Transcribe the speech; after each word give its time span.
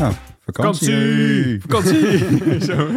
Nou, 0.00 0.14
vakantie. 0.40 1.60
Vakantie! 1.60 2.60
Zo. 2.70 2.88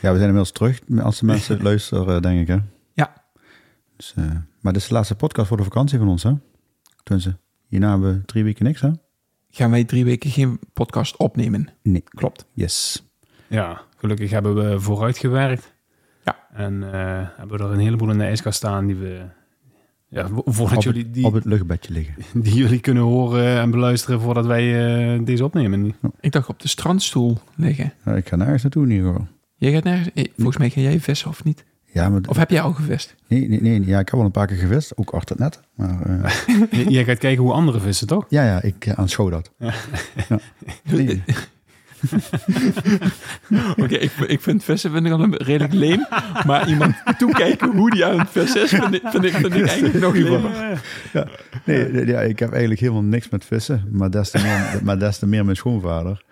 Ja, 0.00 0.12
we 0.12 0.18
zijn 0.18 0.20
inmiddels 0.20 0.52
terug 0.52 0.80
als 1.02 1.18
de 1.18 1.26
mensen 1.26 1.62
luisteren, 1.68 2.16
eh, 2.16 2.20
denk 2.20 2.40
ik. 2.40 2.46
Hè? 2.46 2.58
Ja. 2.92 3.12
Dus, 3.96 4.14
eh, 4.16 4.24
maar 4.60 4.72
dit 4.72 4.82
is 4.82 4.88
de 4.88 4.94
laatste 4.94 5.14
podcast 5.14 5.48
voor 5.48 5.56
de 5.56 5.62
vakantie 5.62 5.98
van 5.98 6.08
ons, 6.08 6.22
hè? 6.22 6.32
Tenminste, 7.02 7.38
hierna 7.66 7.90
hebben 7.90 8.14
we 8.14 8.24
drie 8.24 8.44
weken 8.44 8.64
niks, 8.64 8.80
hè? 8.80 8.90
Gaan 9.50 9.70
wij 9.70 9.84
drie 9.84 10.04
weken 10.04 10.30
geen 10.30 10.58
podcast 10.72 11.16
opnemen? 11.16 11.68
Nee. 11.82 12.02
Klopt. 12.04 12.46
Yes. 12.52 13.08
Ja, 13.46 13.82
gelukkig 13.96 14.30
hebben 14.30 14.54
we 14.54 14.80
vooruit 14.80 15.18
gewerkt. 15.18 15.74
Ja. 16.24 16.46
En 16.52 16.82
eh, 16.82 17.28
hebben 17.36 17.58
we 17.58 17.64
er 17.64 17.70
een 17.70 17.78
heleboel 17.78 18.10
in 18.10 18.18
de 18.18 18.24
ijskast 18.24 18.56
staan 18.56 18.86
die 18.86 18.96
we... 18.96 19.26
Ja, 20.14 20.28
vo- 20.28 20.42
voordat 20.44 20.76
Op, 20.76 20.82
jullie 20.82 21.02
het, 21.02 21.14
die, 21.14 21.24
op 21.24 21.32
het 21.32 21.44
luchtbedje 21.44 21.92
liggen. 21.92 22.14
die 22.42 22.54
jullie 22.54 22.80
kunnen 22.80 23.02
horen 23.02 23.58
en 23.60 23.70
beluisteren 23.70 24.20
voordat 24.20 24.46
wij 24.46 24.64
eh, 25.16 25.24
deze 25.24 25.44
opnemen. 25.44 25.94
Ik 26.20 26.32
dacht 26.32 26.48
op 26.48 26.60
de 26.60 26.68
strandstoel 26.68 27.38
liggen. 27.56 27.92
Nou, 28.04 28.16
ik 28.16 28.28
ga 28.28 28.36
nergens 28.36 28.62
naartoe 28.62 28.86
ieder 28.88 29.06
geval. 29.06 29.26
Jij 29.56 29.72
gaat 29.72 29.84
nergens... 29.84 30.10
eh, 30.14 30.24
Volgens 30.36 30.56
mij 30.56 30.70
ga 30.70 30.80
jij 30.80 31.00
vissen 31.00 31.28
of 31.28 31.44
niet? 31.44 31.64
Ja, 31.92 32.08
maar... 32.08 32.20
Of 32.28 32.36
heb 32.36 32.50
jij 32.50 32.60
al 32.60 32.72
gevist? 32.72 33.14
Nee, 33.28 33.48
nee, 33.48 33.60
nee, 33.60 33.86
ja, 33.86 33.98
ik 33.98 34.06
heb 34.08 34.14
wel 34.16 34.24
een 34.24 34.30
paar 34.30 34.46
keer 34.46 34.56
gevist, 34.56 34.96
ook 34.96 35.10
achter 35.10 35.36
het 35.36 35.44
net. 35.44 35.60
Maar 35.74 36.22
eh, 36.22 36.88
Jij 36.94 37.04
gaat 37.04 37.18
kijken 37.18 37.42
hoe 37.44 37.52
anderen 37.52 37.80
vissen, 37.80 38.06
toch? 38.06 38.26
ja, 38.28 38.44
ja, 38.44 38.62
ik 38.62 38.86
uh, 38.86 38.94
aanschouw 38.94 39.28
dat. 39.30 39.50
Ja. 39.58 39.74
Nee. 40.90 41.22
Oké, 43.82 43.94
ik, 43.94 44.12
ik 44.26 44.40
vind 44.40 44.64
vissen 44.64 44.90
vind 44.92 45.06
ik 45.06 45.12
al 45.12 45.22
een 45.22 45.36
redelijk 45.36 45.72
leem. 45.72 46.06
Maar 46.46 46.68
iemand 46.68 46.94
toekijken 47.18 47.76
hoe 47.76 47.90
die 47.90 48.04
aan 48.04 48.18
het 48.18 48.30
vissen 48.30 48.62
is, 48.62 48.70
vind 48.70 48.94
ik, 48.94 49.02
vind 49.04 49.24
ik, 49.24 49.32
vind 49.32 49.54
ik 49.54 49.66
eigenlijk 49.66 50.00
nog 50.00 50.14
lemer. 50.14 50.80
Ja, 51.12 51.28
nee, 51.64 52.06
ja, 52.06 52.20
ik 52.20 52.38
heb 52.38 52.50
eigenlijk 52.50 52.80
helemaal 52.80 53.02
niks 53.02 53.28
met 53.28 53.44
vissen, 53.44 53.84
maar 53.90 54.10
des 54.10 54.30
te 54.30 54.38
meer, 54.42 54.78
maar 54.84 54.98
des 54.98 55.18
te 55.18 55.26
meer 55.26 55.44
mijn 55.44 55.56
schoonvader. 55.56 56.24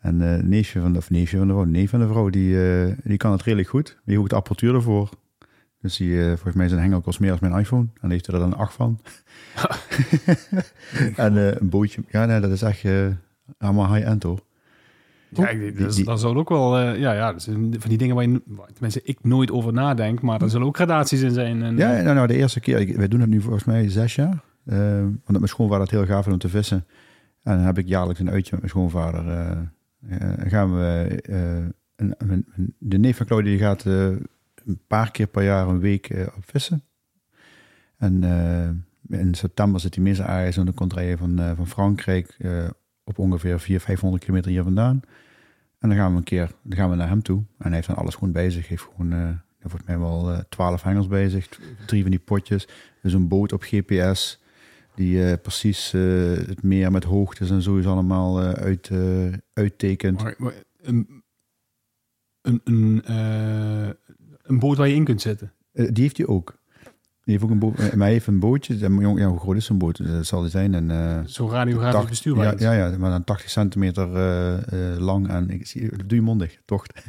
En 0.00 0.22
eh 0.22 0.42
neefje 0.42 0.80
van 0.80 0.92
de, 0.92 0.98
of 0.98 1.10
neefje 1.10 1.38
van 1.38 1.46
de 1.46 1.52
vrouw, 1.52 1.64
neef 1.64 1.90
van 1.90 2.00
de 2.00 2.06
vrouw, 2.06 2.28
die, 2.28 2.70
eh, 2.70 2.92
die 3.04 3.16
kan 3.16 3.32
het 3.32 3.42
redelijk 3.42 3.68
goed. 3.68 3.98
Die 4.04 4.16
hoekt 4.16 4.30
de 4.30 4.36
apparatuur 4.36 4.74
ervoor. 4.74 5.10
Dus 5.80 5.96
die, 5.96 6.20
eh, 6.20 6.26
volgens 6.26 6.54
mij 6.54 6.68
zijn 6.68 6.80
hengel 6.80 7.00
kost 7.00 7.20
meer 7.20 7.30
als 7.30 7.40
mijn 7.40 7.58
iPhone. 7.58 7.86
En 8.00 8.10
heeft 8.10 8.26
er 8.26 8.32
dan 8.32 8.56
acht 8.56 8.74
van. 8.74 9.00
en 11.16 11.36
eh, 11.36 11.54
een 11.54 11.68
bootje, 11.68 12.02
ja 12.08 12.26
nee, 12.26 12.40
dat 12.40 12.50
is 12.50 12.62
echt 12.62 12.84
eh, 12.84 13.06
allemaal 13.58 13.94
high-end 13.94 14.22
hoor. 14.22 14.40
Ja, 15.36 15.48
ik, 15.48 15.78
dat, 15.78 15.88
is- 15.88 15.94
die- 15.96 16.04
dat 16.04 16.20
zal 16.20 16.36
ook 16.36 16.48
wel, 16.48 16.78
eh, 16.78 16.98
ja, 17.00 17.12
ja, 17.12 17.32
dat 17.32 17.42
zijn 17.42 17.74
van 17.78 17.88
die 17.88 17.98
dingen 17.98 18.14
waar 18.14 18.28
je, 18.28 18.42
waar 18.46 18.72
tenminste 18.72 19.00
ik 19.04 19.18
nooit 19.24 19.50
over 19.50 19.72
nadenk, 19.72 20.20
maar 20.22 20.42
er 20.42 20.50
zullen 20.50 20.66
ook 20.66 20.76
gradaties 20.76 21.20
in 21.20 21.30
zijn. 21.30 21.62
En, 21.62 21.76
Ja, 21.76 21.96
eh, 21.96 22.02
nou, 22.02 22.14
nou 22.14 22.26
de 22.26 22.36
eerste 22.36 22.60
keer, 22.60 22.78
ik- 22.80 22.96
wij 22.96 23.08
doen 23.08 23.20
het 23.20 23.28
nu 23.30 23.40
volgens 23.40 23.64
mij 23.64 23.88
zes 23.88 24.14
jaar. 24.14 24.42
Eh, 24.64 24.78
omdat 25.00 25.24
mijn 25.26 25.48
schoonvader 25.48 25.82
het 25.82 25.90
heel 25.90 26.06
gaaf 26.06 26.26
om 26.26 26.38
te 26.38 26.48
vissen. 26.48 26.86
En 27.42 27.56
dan 27.56 27.64
heb 27.66 27.78
ik 27.78 27.86
jaarlijks 27.88 28.20
een 28.20 28.30
uitje 28.30 28.50
met 28.52 28.60
mijn 28.60 28.70
schoonvader. 28.72 29.28
eh, 29.28 29.60
gaan 30.50 30.74
we, 30.76 31.20
een, 31.96 32.74
de 32.78 32.98
neef 32.98 33.16
van 33.16 33.26
Claudia 33.26 33.50
die 33.50 33.58
gaat 33.60 33.84
een 33.84 34.80
paar 34.86 35.10
keer 35.10 35.26
per 35.26 35.42
jaar 35.44 35.68
een 35.68 35.80
week 35.80 36.10
op 36.36 36.42
vissen. 36.44 36.82
En 37.98 38.22
in 39.08 39.34
september 39.34 39.80
zit 39.80 39.94
hij 39.94 40.04
meestal 40.04 40.26
ergens 40.26 40.56
en 40.56 40.64
dan 40.64 40.74
komt 40.74 40.94
hij 40.94 41.16
van, 41.16 41.40
van 41.56 41.66
Frankrijk 41.66 42.36
op 43.04 43.18
ongeveer 43.18 43.60
400, 43.60 43.82
500 43.84 44.22
kilometer 44.24 44.50
hier 44.50 44.62
vandaan. 44.62 45.00
En 45.86 45.92
dan 45.92 46.00
gaan 46.00 46.10
we 46.12 46.18
een 46.18 46.24
keer 46.24 46.50
dan 46.62 46.78
gaan 46.78 46.90
we 46.90 46.96
naar 46.96 47.08
hem 47.08 47.22
toe. 47.22 47.38
En 47.38 47.64
hij 47.66 47.74
heeft 47.74 47.86
dan 47.86 47.96
alles 47.96 48.14
gewoon 48.14 48.32
bij 48.32 48.50
zich. 48.50 48.68
Hij 48.68 48.76
heeft 48.76 48.88
gewoon, 48.96 49.12
eh 49.12 49.28
volgens 49.60 49.84
mij 49.86 49.98
wel 49.98 50.32
eh, 50.32 50.38
12 50.48 50.82
hengels 50.82 51.08
bij 51.08 51.28
zich. 51.28 51.48
Drie 51.86 52.02
van 52.02 52.10
die 52.10 52.20
potjes. 52.20 52.68
Dus 53.02 53.12
een 53.12 53.28
boot 53.28 53.52
op 53.52 53.62
GPS. 53.62 54.42
Die 54.94 55.24
eh, 55.30 55.32
precies 55.42 55.92
eh, 55.92 56.02
het 56.32 56.62
meer 56.62 56.90
met 56.92 57.04
hoogtes 57.04 57.50
en 57.50 57.62
zo 57.62 57.76
is 57.76 57.86
allemaal 57.86 58.40
eh, 58.42 58.50
uit, 58.50 58.88
eh, 58.90 59.32
uittekent. 59.52 60.22
maar- 60.22 60.34
maar 60.38 60.52
een, 60.82 61.24
een, 62.42 62.60
een, 62.64 63.02
eh, 63.04 63.88
een 64.42 64.58
boot 64.58 64.76
waar 64.76 64.88
je 64.88 64.94
in 64.94 65.04
kunt 65.04 65.20
zitten. 65.20 65.52
Eh, 65.72 65.88
die 65.92 66.02
heeft 66.02 66.16
hij 66.16 66.26
ook. 66.26 66.55
Die 67.26 67.34
heeft 67.34 67.44
ook 67.44 67.50
een 67.50 67.58
boot. 67.58 67.78
eh, 67.78 67.84
Maar 67.92 67.98
hij 68.06 68.10
heeft 68.12 68.26
een 68.26 68.38
bootje. 68.38 68.78
Ja, 68.78 68.88
ja, 69.16 69.26
hoe 69.28 69.38
groot 69.38 69.56
is 69.56 69.64
zo'n 69.64 69.78
boot? 69.78 70.06
Dat 70.06 70.26
zal 70.26 70.40
die 70.40 70.50
zijn. 70.50 70.74
En, 70.74 70.90
eh, 70.90 71.18
Zo'n 71.24 71.50
radiografisch 71.50 72.08
bestuurbaar. 72.08 72.60
Ja, 72.60 72.72
ja, 72.72 72.88
ja, 72.90 72.98
maar 72.98 73.10
dan 73.10 73.24
80 73.24 73.50
centimeter 73.50 74.16
eh, 74.16 74.98
lang 74.98 75.28
en 75.28 75.50
ik 75.50 75.66
zie, 75.66 75.90
doe 76.06 76.14
je 76.18 76.22
mondig, 76.22 76.58
tocht. 76.64 76.92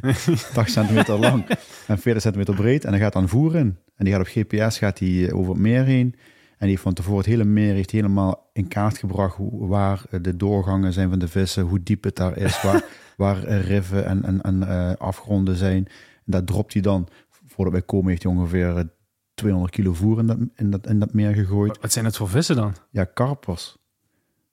80 0.54 0.68
centimeter 0.68 1.18
lang 1.18 1.44
en 1.86 1.98
40 1.98 2.22
centimeter 2.22 2.54
breed. 2.54 2.84
En 2.84 2.90
dan 2.90 3.00
gaat 3.00 3.12
dan 3.12 3.28
voeren. 3.28 3.78
En 3.96 4.04
die 4.04 4.12
gaat 4.14 4.22
op 4.22 4.28
GPS 4.28 4.78
gaat 4.78 4.98
die 4.98 5.34
over 5.34 5.52
het 5.52 5.60
meer 5.60 5.84
heen. 5.84 6.14
En 6.48 6.56
die 6.58 6.68
heeft 6.68 6.82
van 6.82 6.92
tevoren 6.94 7.18
het 7.18 7.26
hele 7.26 7.44
meer 7.44 7.74
heeft 7.74 7.90
helemaal 7.90 8.48
in 8.52 8.68
kaart 8.68 8.98
gebracht 8.98 9.36
hoe, 9.36 9.66
waar 9.66 10.02
de 10.22 10.36
doorgangen 10.36 10.92
zijn 10.92 11.08
van 11.10 11.18
de 11.18 11.28
vissen, 11.28 11.62
hoe 11.62 11.82
diep 11.82 12.04
het 12.04 12.16
daar 12.16 12.36
is, 12.36 12.62
waar, 12.62 12.84
waar 13.16 13.38
riffen 13.48 14.06
en, 14.06 14.24
en, 14.24 14.40
en 14.42 14.98
afgronden 14.98 15.56
zijn. 15.56 15.84
En 15.86 16.22
daar 16.24 16.44
dropt 16.44 16.72
hij 16.72 16.82
dan, 16.82 17.08
voordat 17.46 17.72
wij 17.72 17.82
komen, 17.82 18.08
heeft 18.10 18.22
hij 18.22 18.32
ongeveer 18.32 18.88
200 19.38 19.72
kilo 19.74 19.92
voer 19.94 20.18
in 20.18 20.26
dat, 20.26 20.38
in 20.54 20.70
dat, 20.70 20.86
in 20.86 20.98
dat 20.98 21.12
meer 21.12 21.34
gegooid. 21.34 21.78
Wat 21.80 21.92
zijn 21.92 22.04
dat 22.04 22.16
voor 22.16 22.28
vissen 22.28 22.56
dan? 22.56 22.74
Ja, 22.90 23.04
karpers. 23.04 23.76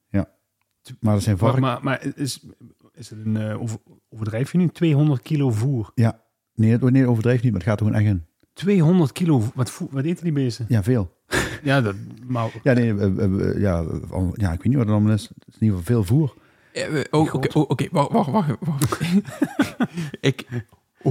Ja. 0.10 0.30
Maar 1.00 1.14
dat 1.14 1.24
zijn 1.24 1.38
Maar, 1.40 1.46
varken. 1.46 1.62
maar, 1.62 1.80
maar 1.84 2.06
is, 2.16 2.46
is 2.94 3.10
het 3.10 3.20
een 3.26 3.38
eh, 3.38 3.62
over, 3.62 3.78
overdrijf 4.10 4.52
je 4.52 4.58
nu? 4.58 4.68
200 4.68 5.22
kilo 5.22 5.50
voer. 5.52 5.92
Ja, 5.96 6.20
nee, 6.54 6.78
dat 6.78 6.92
nee, 6.92 7.08
overdrijf 7.08 7.42
niet, 7.42 7.52
maar 7.52 7.62
het 7.62 7.70
gaat 7.70 7.80
er 7.80 7.86
gewoon 7.86 8.02
echt 8.02 8.10
in. 8.12 8.26
200 8.54 9.12
kilo, 9.12 9.42
wat, 9.56 9.70
voer- 9.72 9.88
wat 9.92 10.04
eten 10.04 10.24
die 10.24 10.34
beesten? 10.34 10.66
Ja, 10.70 10.84
veel. 10.84 11.14
Ja, 11.64 11.82
dat, 11.82 11.96
maar 12.28 12.50
Ja, 12.64 12.74
nee, 12.74 12.94
eh, 12.98 13.24
eh, 13.24 13.60
ja, 13.62 13.86
ja, 14.34 14.52
ik 14.52 14.58
weet 14.58 14.64
niet 14.64 14.76
wat 14.76 14.86
het 14.86 14.90
allemaal 14.96 15.14
is. 15.14 15.24
Het 15.28 15.44
is 15.48 15.54
in 15.60 15.62
ieder 15.68 15.78
geval 15.78 15.96
veel 15.96 16.04
voer. 16.04 16.34
Oh, 17.12 17.34
Oké, 17.34 17.88
oh, 17.92 18.12
wacht, 18.12 18.32
wacht. 18.32 18.50
wacht. 18.60 19.00
ik 20.20 20.46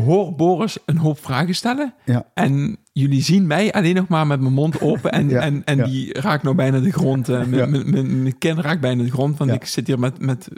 hoor 0.02 0.34
Boris 0.34 0.78
een 0.86 0.96
hoop 0.96 1.18
vragen 1.18 1.54
stellen. 1.54 1.94
Ja. 2.04 2.26
En 2.34 2.76
jullie 2.92 3.22
zien 3.22 3.46
mij 3.46 3.72
alleen 3.72 3.94
nog 3.94 4.08
maar 4.08 4.26
met 4.26 4.40
mijn 4.40 4.52
mond 4.52 4.80
open. 4.80 5.12
En, 5.12 5.28
Ja, 5.34 5.40
en, 5.40 5.62
en 5.64 5.76
ja. 5.76 5.84
die 5.84 6.20
raakt 6.20 6.42
nou 6.42 6.56
bijna 6.56 6.80
de 6.80 6.92
grond. 6.92 7.28
eh, 7.28 7.44
mijn- 7.44 8.38
kin 8.38 8.60
raakt 8.60 8.80
bijna 8.80 9.02
de 9.02 9.10
grond. 9.10 9.38
Want 9.38 9.50
ik 9.52 9.64
zit 9.66 9.86
hier 9.86 9.98
met, 9.98 10.20
met 10.20 10.48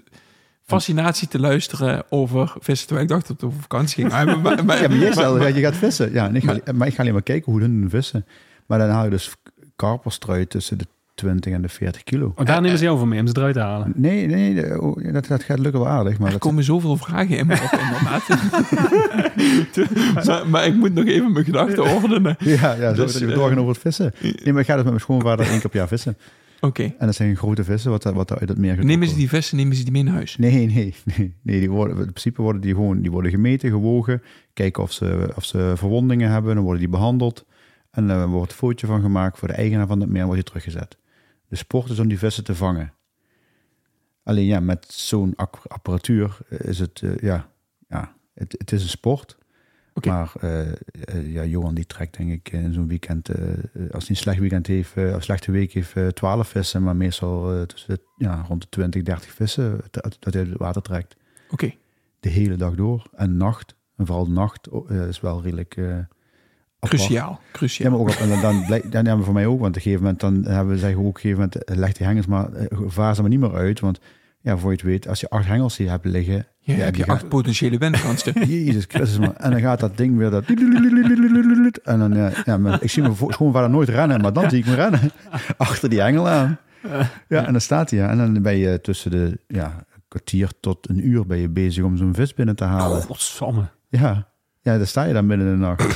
fascinatie 0.65 1.29
te 1.29 1.39
luisteren 1.41 2.05
over 2.11 2.55
vissen. 2.61 2.87
Terwijl 2.87 3.07
ik 3.09 3.13
dacht 3.13 3.27
dat 3.29 3.37
het 3.41 3.47
over 3.51 3.61
vakantie 3.61 3.95
ging. 3.95 4.09
Maar, 4.11 4.27
maar, 4.41 4.65
maar- 4.65 4.81
Ja, 4.83 4.89
maar 4.89 5.41
jij 5.41 5.53
je 5.53 5.61
gaat 5.61 5.77
vissen. 5.77 6.13
Ja, 6.13 6.27
en 6.29 6.37
ik 6.37 6.45
ga, 6.45 6.57
maar 6.75 6.87
ik 6.87 6.95
ga 6.95 7.01
alleen 7.01 7.13
maar 7.13 7.23
kijken 7.23 7.53
hoe 7.53 7.61
hun 7.61 7.87
vissen. 7.91 8.27
Maar 8.67 8.79
dan 8.79 8.89
haal 8.89 9.05
je 9.05 9.11
dus 9.11 9.33
karpers 9.77 10.19
eruit 10.23 10.51
tussen 10.51 10.79
de 10.79 10.87
20 11.17 11.53
en 11.53 11.63
de 11.63 11.69
40 11.69 12.03
kilo. 12.03 12.33
oh, 12.37 12.47
daar 12.47 12.61
nemen 12.61 12.79
ze 12.79 12.85
jou 12.85 12.99
voor 12.99 13.09
mee 13.09 13.21
om 13.21 13.27
ze 13.27 13.37
eruit 13.37 13.55
te 13.55 13.61
halen. 13.61 13.93
Nee, 13.95 14.27
nee, 14.27 14.81
oh, 14.81 15.13
dat, 15.13 15.27
dat 15.27 15.43
gaat 15.43 15.59
lukken 15.59 15.81
wel 15.81 15.89
aardig. 15.89 16.19
Maar 16.19 16.27
er 16.27 16.33
dat, 16.33 16.41
komen 16.41 16.65
zoveel 16.65 16.97
vragen 16.97 17.37
in 17.39 17.47
me 17.47 17.55
op, 17.55 17.79
inderdaad. 17.81 18.29
maar, 20.27 20.49
maar 20.49 20.67
ik 20.67 20.75
moet 20.75 20.95
nog 20.95 21.07
even 21.07 21.33
mijn 21.33 21.45
gedachten 21.45 21.85
ordenen. 21.95 22.37
ja, 22.39 22.75
ja, 22.75 22.95
zo 22.95 23.03
Dus, 23.03 23.13
dat 23.13 23.23
je 23.23 23.29
eh, 23.29 23.35
doorgaan 23.35 23.59
over 23.59 23.73
het 23.73 23.81
vissen. 23.81 24.13
Nee, 24.21 24.53
maar 24.53 24.61
ik 24.61 24.67
ga 24.67 24.75
dus 24.75 24.83
met 24.83 24.85
mijn 24.85 25.01
schoonvader 25.01 25.47
één 25.47 25.61
keer 25.61 25.71
per 25.71 25.79
jaar 25.79 25.89
vissen. 25.89 26.17
Oké. 26.61 26.83
En 26.83 27.07
dat 27.07 27.15
zijn 27.15 27.37
grote 27.37 27.65
vissen 27.65 27.91
wat, 27.91 28.05
wat 28.05 28.39
uit 28.39 28.49
het 28.49 28.59
meer 28.59 28.71
getrokken 28.71 28.87
Nemen 28.87 29.09
ze 29.09 29.15
die 29.15 29.29
vissen, 29.29 29.57
nemen 29.57 29.77
ze 29.77 29.83
die 29.83 29.93
mee 29.93 30.03
naar 30.03 30.15
huis? 30.15 30.37
Nee, 30.37 30.67
nee, 30.67 30.95
nee. 31.17 31.35
nee 31.43 31.61
die 31.61 31.71
worden, 31.71 31.97
in 31.97 32.03
principe 32.03 32.43
worden 32.43 32.63
die 32.63 32.75
gewoon 32.75 33.01
die 33.01 33.11
worden 33.11 33.31
gemeten, 33.31 33.71
gewogen. 33.71 34.23
Kijken 34.53 34.83
of 34.83 34.93
ze, 34.93 35.33
of 35.35 35.45
ze 35.45 35.73
verwondingen 35.77 36.31
hebben. 36.31 36.55
Dan 36.55 36.63
worden 36.65 36.81
die 36.81 36.91
behandeld. 36.91 37.45
En 37.91 38.07
dan 38.07 38.31
wordt 38.31 38.51
een 38.51 38.59
fotootje 38.59 38.87
van 38.87 39.01
gemaakt 39.01 39.39
voor 39.39 39.49
de 39.49 39.55
eigenaar 39.55 39.87
van 39.87 40.01
het 40.01 40.09
meer. 40.09 40.21
En 40.21 40.27
wordt 40.27 40.43
die 40.43 40.53
teruggezet. 40.53 40.97
De 41.49 41.57
sport 41.57 41.91
is 41.91 41.99
om 41.99 42.09
die 42.09 42.19
vissen 42.19 42.45
te 42.45 42.55
vangen. 42.55 42.93
Alleen 44.23 44.45
ja, 44.45 44.61
met 44.61 44.87
zo'n 44.89 45.35
apparatuur 45.69 46.39
is 46.49 46.79
het, 46.79 47.03
eh, 47.03 47.17
ja, 47.17 47.49
ja 47.89 48.15
het, 48.35 48.55
het 48.59 48.73
is 48.73 48.83
een 48.83 48.89
sport. 48.89 49.39
Maar 50.07 50.33
eh, 50.41 50.73
eh, 50.73 51.33
ja, 51.33 51.45
Johan 51.45 51.75
die 51.75 51.87
trekt 51.87 52.17
denk 52.17 52.31
ik 52.31 52.53
in 52.53 52.73
zo'n 52.73 52.89
weekend, 52.89 53.29
als 53.29 54.07
hij 54.07 54.09
een 54.09 54.17
slecht 54.17 54.39
weekend 54.39 54.67
heeft, 54.67 54.97
of 54.97 55.23
slechte 55.23 55.51
week 55.51 55.73
heeft, 55.73 55.97
eh 55.97 56.07
12 56.07 56.49
vissen. 56.49 56.83
Maar 56.83 56.97
meestal 56.97 57.67
tussen 57.67 57.99
ja, 58.17 58.45
rond 58.49 58.63
de 58.63 58.69
20, 58.69 59.03
30 59.03 59.31
vissen 59.31 59.81
dat, 59.91 60.17
hij 60.21 60.41
uit 60.41 60.49
het 60.49 60.59
water 60.59 60.83
trekt. 60.83 61.17
Oké. 61.51 61.75
De 62.21 62.29
hele 62.29 62.57
dag 62.57 62.75
door. 62.75 63.11
En 63.13 63.37
nacht, 63.37 63.75
en 63.97 64.07
vooral 64.07 64.25
de 64.25 64.31
nacht, 64.31 64.69
oh, 64.69 64.91
is 64.91 65.21
wel 65.21 65.43
redelijk... 65.43 65.77
eh. 66.93 66.99
Cruciaal. 66.99 67.31
Ja, 67.43 67.51
Cruciaal. 67.53 67.91
maar 67.91 68.01
ook 68.01 68.09
op, 68.09 68.15
en 68.15 68.29
dan, 68.29 68.41
dan, 68.41 68.65
blijkt- 68.67 68.85
dan 68.93 69.01
hebben 69.01 69.19
we 69.19 69.25
voor 69.25 69.35
mij 69.35 69.47
ook, 69.47 69.61
want 69.61 69.71
op 69.71 69.77
een 69.77 69.83
gegeven 69.83 70.03
moment 70.03 70.21
dan 70.21 70.55
hebben 70.55 70.73
we 70.75 70.79
zeggen 70.79 70.99
ook 70.99 71.07
op 71.07 71.15
een 71.15 71.21
gegeven 71.21 71.39
moment 71.43 71.65
eh, 71.65 71.77
leg 71.77 71.93
die 71.93 72.07
hengels 72.07 72.27
maar 72.27 72.53
eh, 72.53 72.79
vaar 72.87 73.15
ze 73.15 73.21
maar 73.21 73.31
niet 73.31 73.41
meer 73.41 73.55
uit, 73.55 73.81
want 73.81 73.99
ja, 74.41 74.57
voor 74.57 74.71
je 74.71 74.77
het 74.77 74.87
weet, 74.87 75.09
als 75.09 75.21
je 75.21 75.29
acht 75.31 75.47
hengels 75.47 75.77
hier 75.77 75.91
hebt 75.91 76.05
liggen, 76.05 76.47
Ja, 76.59 76.75
ja, 76.75 76.85
heb 76.85 76.95
je 76.97 77.07
acht 77.07 77.29
potentiële 77.29 77.79
windkansen. 77.79 78.33
Jezus 78.65 78.85
Christus, 78.89 79.19
man. 79.19 79.37
En 79.37 79.51
dan 79.51 79.61
gaat 79.61 79.81
dat 79.81 79.97
ding 79.97 80.17
weer 80.17 80.31
dat... 80.31 80.45
En 81.85 81.99
dan, 81.99 82.15
ja, 82.15 82.31
ja, 82.45 82.59
maar 82.59 82.83
ik 82.83 82.91
zie 82.91 83.03
mijn 83.03 83.15
vo- 83.15 83.31
schoonvader 83.31 83.71
nooit 83.71 83.89
rennen, 83.89 84.21
maar 84.21 84.33
dan 84.33 84.51
zie 84.51 84.59
ik 84.59 84.65
hem 84.65 84.75
rennen. 84.75 85.01
Achter 85.57 85.89
die 85.89 86.01
engel 86.03 86.29
aan. 86.29 86.59
Ja, 87.29 87.47
en 87.47 87.53
dan 87.53 87.61
staat 87.61 87.91
hij. 87.91 88.07
En 88.09 88.17
dan 88.17 88.43
ben 88.43 88.57
je 88.57 88.81
tussen 88.81 89.11
de 89.11 89.39
ja, 89.47 89.85
kwartier 90.09 90.51
tot 90.61 90.89
een 90.89 91.07
uur 91.09 91.27
ben 91.27 91.39
je 91.39 91.49
bezig 91.49 91.85
om 91.85 91.97
zo'n 91.97 92.15
vis 92.15 92.35
binnen 92.35 92.57
te 92.57 92.65
halen. 92.65 93.03
Godsamme. 93.03 93.63
Ja. 93.89 94.29
Ja, 94.67 94.77
dan 94.77 94.87
sta 94.87 95.03
je 95.05 95.13
dan 95.13 95.27
midden 95.27 95.47
in 95.47 95.53
de 95.53 95.59
nacht. 95.59 95.85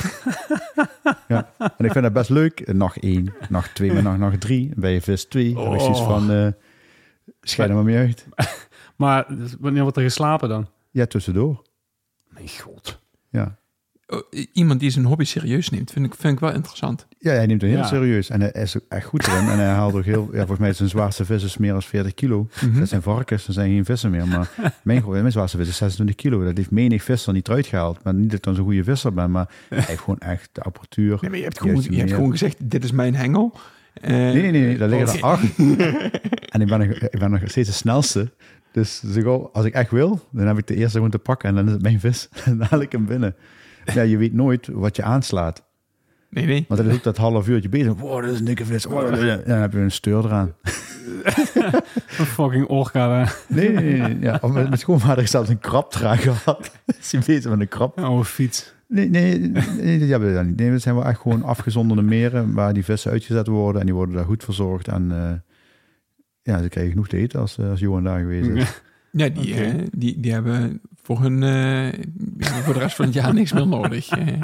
Ja. 1.27 1.49
En 1.57 1.85
ik 1.85 1.91
vind 1.91 2.03
dat 2.03 2.13
best 2.13 2.29
leuk. 2.29 2.73
Nacht 2.73 2.97
1, 2.99 3.33
nacht 3.49 3.75
2, 3.75 3.93
maar 3.93 4.03
nacht, 4.03 4.17
nacht 4.17 4.41
3. 4.41 4.67
Dan 4.69 4.79
ben 4.79 4.91
je 4.91 5.01
vis 5.01 5.25
2. 5.25 5.53
Dan 5.53 5.63
heb 5.63 5.73
ik 5.73 5.79
zoiets 5.79 5.99
Oh. 5.99 6.07
van... 6.07 6.31
eh 6.31 6.47
Scheid 7.41 7.69
er 7.69 7.75
maar 7.75 7.83
mee 7.83 7.97
uit. 7.97 8.25
Maar 8.95 9.25
wanneer 9.59 9.81
wordt 9.81 9.97
er 9.97 10.03
geslapen 10.03 10.49
dan? 10.49 10.67
Ja, 10.91 11.05
tussendoor. 11.05 11.61
Mijn 12.29 12.49
god. 12.49 12.99
Ja. 13.29 13.57
Oh, 14.11 14.21
iemand 14.53 14.79
die 14.79 14.89
zijn 14.89 15.05
hobby 15.05 15.23
serieus 15.23 15.69
neemt, 15.69 15.91
vind 15.91 16.05
ik, 16.05 16.15
vind 16.15 16.33
ik 16.33 16.39
wel 16.39 16.51
interessant. 16.53 17.07
Ja, 17.19 17.31
hij 17.31 17.45
neemt 17.45 17.61
het 17.61 17.69
heel 17.71 17.79
Ja. 17.79 17.85
serieus. 17.87 18.29
En 18.29 18.41
hij 18.41 18.49
is 18.51 18.77
ook 18.77 18.83
echt 18.89 19.05
goed 19.05 19.27
erin. 19.27 19.47
En 19.49 19.57
hij 19.57 19.67
haalt 19.67 19.93
ook 19.93 20.03
heel... 20.03 20.27
Ja, 20.31 20.37
volgens 20.37 20.59
mij 20.59 20.69
is 20.69 20.77
zijn 20.77 20.89
zwaarste 20.89 21.25
vis 21.25 21.43
is 21.43 21.57
meer 21.57 21.71
dan 21.71 21.81
40 21.81 22.13
kilo. 22.13 22.47
Mhm. 22.65 22.79
Dat 22.79 22.89
zijn 22.89 23.01
varkens, 23.01 23.45
dat 23.45 23.55
zijn 23.55 23.69
geen 23.71 23.85
vissen 23.85 24.11
meer. 24.11 24.27
Maar 24.27 24.49
mijn, 24.83 25.03
mijn 25.07 25.31
zwaarste 25.31 25.57
vis 25.57 25.67
is 25.67 25.77
26 25.77 26.15
kilo. 26.15 26.43
Dat 26.43 26.57
heeft 26.57 26.71
menig 26.71 27.03
visser 27.03 27.33
niet 27.33 27.47
eruit 27.47 27.67
gehaald. 27.67 28.03
Maar 28.03 28.13
niet 28.13 28.29
dat 28.29 28.37
ik 28.37 28.43
dan 28.43 28.55
zo'n 28.55 28.65
goede 28.65 28.83
visser 28.83 29.13
ben. 29.13 29.31
Maar 29.31 29.49
hij 29.69 29.83
heeft 29.87 29.99
gewoon 29.99 30.19
echt 30.19 30.49
de 30.51 30.61
apparatuur. 30.61 31.17
Nee, 31.21 31.29
maar 31.29 31.39
je 31.39 31.45
hebt 31.45 31.59
gewoon, 31.59 31.81
je 31.89 31.97
hebt 31.97 32.11
gewoon 32.11 32.31
gezegd, 32.31 32.55
dit 32.59 32.83
is 32.83 32.91
mijn 32.91 33.15
hengel. 33.15 33.53
Eh, 33.93 34.09
Nee, 34.09 34.33
nee, 34.33 34.51
nee. 34.51 34.61
nee 34.61 34.77
daar 34.77 34.89
liggen 34.89 35.17
er 35.17 35.23
acht. 35.23 35.43
en 36.53 36.61
ik 36.61 36.67
ben, 36.67 36.79
nog, 36.79 36.87
ik 36.87 37.19
ben 37.19 37.31
nog 37.31 37.41
steeds 37.45 37.69
de 37.69 37.75
snelste. 37.75 38.31
Dus 38.71 39.03
als 39.51 39.65
ik 39.65 39.73
echt 39.73 39.91
wil, 39.91 40.27
dan 40.31 40.47
heb 40.47 40.57
ik 40.57 40.67
de 40.67 40.75
eerste 40.75 40.95
gewoon 40.95 41.09
te 41.11 41.17
pakken. 41.19 41.49
En 41.49 41.55
dan 41.55 41.65
is 41.65 41.71
het 41.71 41.81
mijn 41.81 41.99
vis. 41.99 42.29
En 42.45 42.57
dan 42.57 42.67
haal 42.69 42.81
ik 42.81 42.91
hem 42.91 43.05
binnen. 43.05 43.35
Ja, 43.99 44.01
je 44.01 44.17
weet 44.17 44.33
nooit 44.33 44.67
wat 44.67 44.95
je 44.95 45.03
aanslaat. 45.03 45.63
Nee, 46.29 46.45
nee. 46.45 46.65
Want 46.67 46.81
dan 46.81 46.89
is 46.89 46.95
ook 46.95 47.03
dat 47.03 47.17
half 47.17 47.47
uurtje 47.47 47.69
bezig. 47.69 47.93
Wow, 47.99 48.21
dat 48.21 48.31
is 48.31 48.39
een 48.39 48.45
dikke. 48.45 48.63
Wow, 48.89 49.23
ja, 49.23 49.37
dan 49.37 49.57
heb 49.57 49.73
je 49.73 49.79
een 49.79 49.91
steur 49.91 50.25
eraan. 50.25 50.53
Een 52.17 52.25
fucking 52.25 52.67
orka. 52.67 53.27
Nee, 53.47 53.69
nee, 53.69 54.01
nee. 54.01 54.19
Ja, 54.19 54.39
of 54.41 54.51
met, 54.51 54.69
met 54.69 54.79
schoonvader 54.79 55.17
heeft 55.17 55.31
zelfs 55.31 55.49
een 55.49 55.59
krab 55.59 55.93
eraan 55.95 56.17
gehad. 56.17 56.71
is 56.99 57.11
hij 57.11 57.21
bezig 57.25 57.51
met 57.51 57.59
een 57.59 57.67
krab? 57.67 57.97
Een 57.97 58.03
oude 58.03 58.25
fiets. 58.25 58.73
Nee, 58.87 59.09
nee, 59.09 59.39
nee, 59.77 59.99
dat 59.99 60.09
hebben 60.09 60.29
we 60.29 60.35
dan 60.35 60.47
niet. 60.47 60.57
Nee, 60.57 60.71
dat 60.71 60.81
zijn 60.81 60.95
wel 60.95 61.05
echt 61.05 61.19
gewoon 61.19 61.43
afgezonderde 61.43 62.01
meren 62.01 62.53
waar 62.53 62.73
die 62.73 62.83
vissen 62.83 63.11
uitgezet 63.11 63.47
worden. 63.47 63.79
En 63.79 63.85
die 63.85 63.95
worden 63.95 64.15
daar 64.15 64.25
goed 64.25 64.43
verzorgd. 64.43 64.87
En 64.87 65.11
eh, 65.11 65.33
ja, 66.41 66.61
ze 66.61 66.69
krijgen 66.69 66.91
genoeg 66.91 67.07
te 67.07 67.17
eten 67.17 67.39
als, 67.39 67.57
eh, 67.57 67.69
als 67.69 67.79
Johan 67.79 68.03
daar 68.03 68.19
geweest 68.19 68.49
is. 68.49 68.81
Ja, 69.11 69.29
die, 69.29 69.55
eh, 69.55 69.73
die, 69.91 70.19
die 70.19 70.31
hebben 70.31 70.81
voor, 71.15 71.21
hun, 71.25 71.43
eh, 71.43 72.03
voor 72.63 72.73
de 72.73 72.79
rest 72.79 72.95
van 72.95 73.05
het 73.05 73.13
jaar 73.13 73.33
niks 73.33 73.53
meer 73.53 73.67
nodig. 73.67 74.09
Eh, 74.09 74.41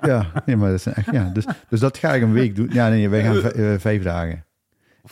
Ja, 0.00 0.42
nee, 0.46 0.56
maar 0.56 0.70
dat 0.70 0.78
is 0.78 0.86
echt, 0.86 1.10
ja. 1.12 1.30
Dus, 1.32 1.46
dus 1.68 1.80
dat 1.80 1.98
ga 1.98 2.14
ik 2.14 2.22
een 2.22 2.32
week 2.32 2.56
doen. 2.56 2.68
Ja, 2.72 2.88
nee, 2.88 3.08
wij 3.08 3.22
gaan 3.22 3.50
eh, 3.50 3.74
vijf 3.78 4.02
dagen. 4.02 4.44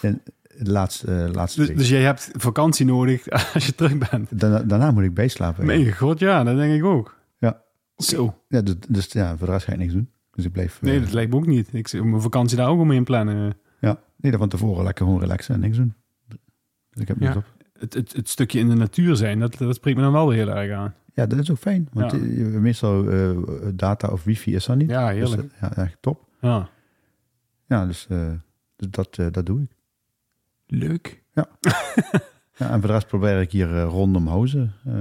En 0.00 0.22
de 0.58 0.70
laatste, 0.70 1.28
laatste 1.32 1.58
Dus, 1.60 1.68
week. 1.68 1.78
dus 1.78 1.88
jij 1.88 2.02
hebt 2.02 2.30
vakantie 2.32 2.86
nodig 2.86 3.28
als 3.54 3.66
je 3.66 3.74
terug 3.74 4.10
bent. 4.10 4.40
Daarna, 4.40 4.62
daarna 4.62 4.90
moet 4.90 5.02
ik 5.04 5.14
bijslapen. 5.14 5.66
Mijn 5.66 5.92
god, 5.92 6.18
ja, 6.18 6.44
dat 6.44 6.56
denk 6.56 6.74
ik 6.74 6.84
ook. 6.84 7.16
Ja. 7.38 7.60
Zo. 7.96 8.38
Ja, 8.48 8.60
dus, 8.60 8.74
dus 8.88 9.06
ja, 9.12 9.36
voor 9.36 9.46
de 9.46 9.52
rest 9.52 9.64
ga 9.64 9.72
ik 9.72 9.78
niks 9.78 9.92
doen. 9.92 10.10
Dus 10.30 10.44
ik 10.44 10.52
blijf... 10.52 10.82
Nee, 10.82 11.00
dat 11.00 11.12
lijkt 11.12 11.30
me 11.30 11.36
ook 11.36 11.46
niet. 11.46 11.68
Ik 11.72 11.92
mijn 11.92 12.20
vakantie 12.20 12.56
daar 12.56 12.68
ook 12.68 12.80
om 12.80 12.92
in 12.92 13.04
plannen. 13.04 13.56
Ja, 13.80 13.98
nee, 14.16 14.30
dan 14.30 14.40
van 14.40 14.48
tevoren 14.48 14.84
lekker 14.84 15.04
gewoon 15.04 15.20
relaxen 15.20 15.54
en 15.54 15.60
niks 15.60 15.76
doen. 15.76 15.94
Dus 16.90 17.02
ik 17.02 17.08
heb 17.08 17.20
niks 17.20 17.32
Ja. 17.32 17.38
op. 17.38 17.44
Het, 17.84 17.94
het, 17.94 18.12
het 18.12 18.28
stukje 18.28 18.58
in 18.58 18.68
de 18.68 18.74
natuur 18.74 19.16
zijn, 19.16 19.38
dat, 19.38 19.58
dat 19.58 19.74
spreekt 19.74 19.96
me 19.96 20.02
dan 20.02 20.12
wel 20.12 20.30
heel 20.30 20.48
erg 20.50 20.72
aan. 20.72 20.94
Ja, 21.14 21.26
dat 21.26 21.38
is 21.38 21.50
ook 21.50 21.58
fijn. 21.58 21.88
Want 21.92 22.12
Ja. 22.12 22.18
meestal 22.60 23.08
eh, 23.10 23.30
data 23.74 24.08
of 24.08 24.24
wifi 24.24 24.54
is 24.54 24.68
er 24.68 24.76
niet. 24.76 24.90
Ja, 24.90 25.08
Dus, 25.12 25.16
heerlijk. 25.18 25.52
eh, 25.52 25.60
ja, 25.60 25.76
echt 25.76 25.96
top. 26.00 26.24
Ja. 26.40 26.68
Ja, 27.66 27.86
dus, 27.86 28.06
eh, 28.08 28.26
dus 28.76 28.88
dat, 28.90 29.14
dat 29.34 29.46
doe 29.46 29.60
ik. 29.62 29.70
leuk. 30.66 31.22
Ja, 32.56 32.70
en 32.70 32.78
voor 32.78 32.86
de 32.88 32.92
rest 32.94 33.06
probeer 33.06 33.40
ik 33.40 33.50
hier 33.52 33.80
rondom 33.82 34.26
huizen. 34.28 34.72
eh, 34.86 34.94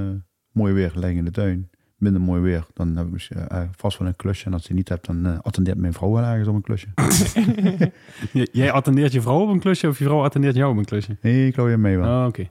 mooi 0.52 0.74
weer, 0.74 0.92
liggen 0.96 1.16
in 1.18 1.26
de 1.26 1.32
tuin. 1.32 1.70
Minder 1.98 2.22
mooi 2.22 2.42
weer, 2.42 2.66
dan 2.74 2.96
heb 2.98 3.06
ik 3.06 3.12
misschien, 3.12 3.38
vast 3.76 3.98
wel 3.98 4.08
een 4.08 4.16
klusje. 4.16 4.46
En 4.46 4.54
als 4.54 4.66
die 4.66 4.76
niet 4.76 4.90
hebt, 4.90 5.06
dan 5.06 5.42
attendeert 5.44 5.78
mijn 5.78 5.94
vrouw 5.94 6.12
wel 6.12 6.24
ergens 6.24 6.48
op 6.48 6.56
een 6.56 6.62
klusje. 6.62 6.88
J- 8.34 8.48
Jij 8.52 8.72
attendeert 8.72 9.12
je 9.12 9.22
vrouw 9.22 9.40
op 9.42 9.50
een 9.50 9.60
klusje 9.60 9.88
of 9.88 9.98
je 9.98 10.04
vrouw 10.04 10.24
attendeert 10.24 10.56
jou 10.56 10.72
op 10.72 10.78
een 10.78 10.86
klusje? 10.86 11.18
Nee, 11.22 11.48
ik 11.48 11.56
hou 11.56 11.70
je 11.70 11.78
mee 11.78 11.98
wel. 11.98 12.20
Oh, 12.22 12.28
oké. 12.28 12.50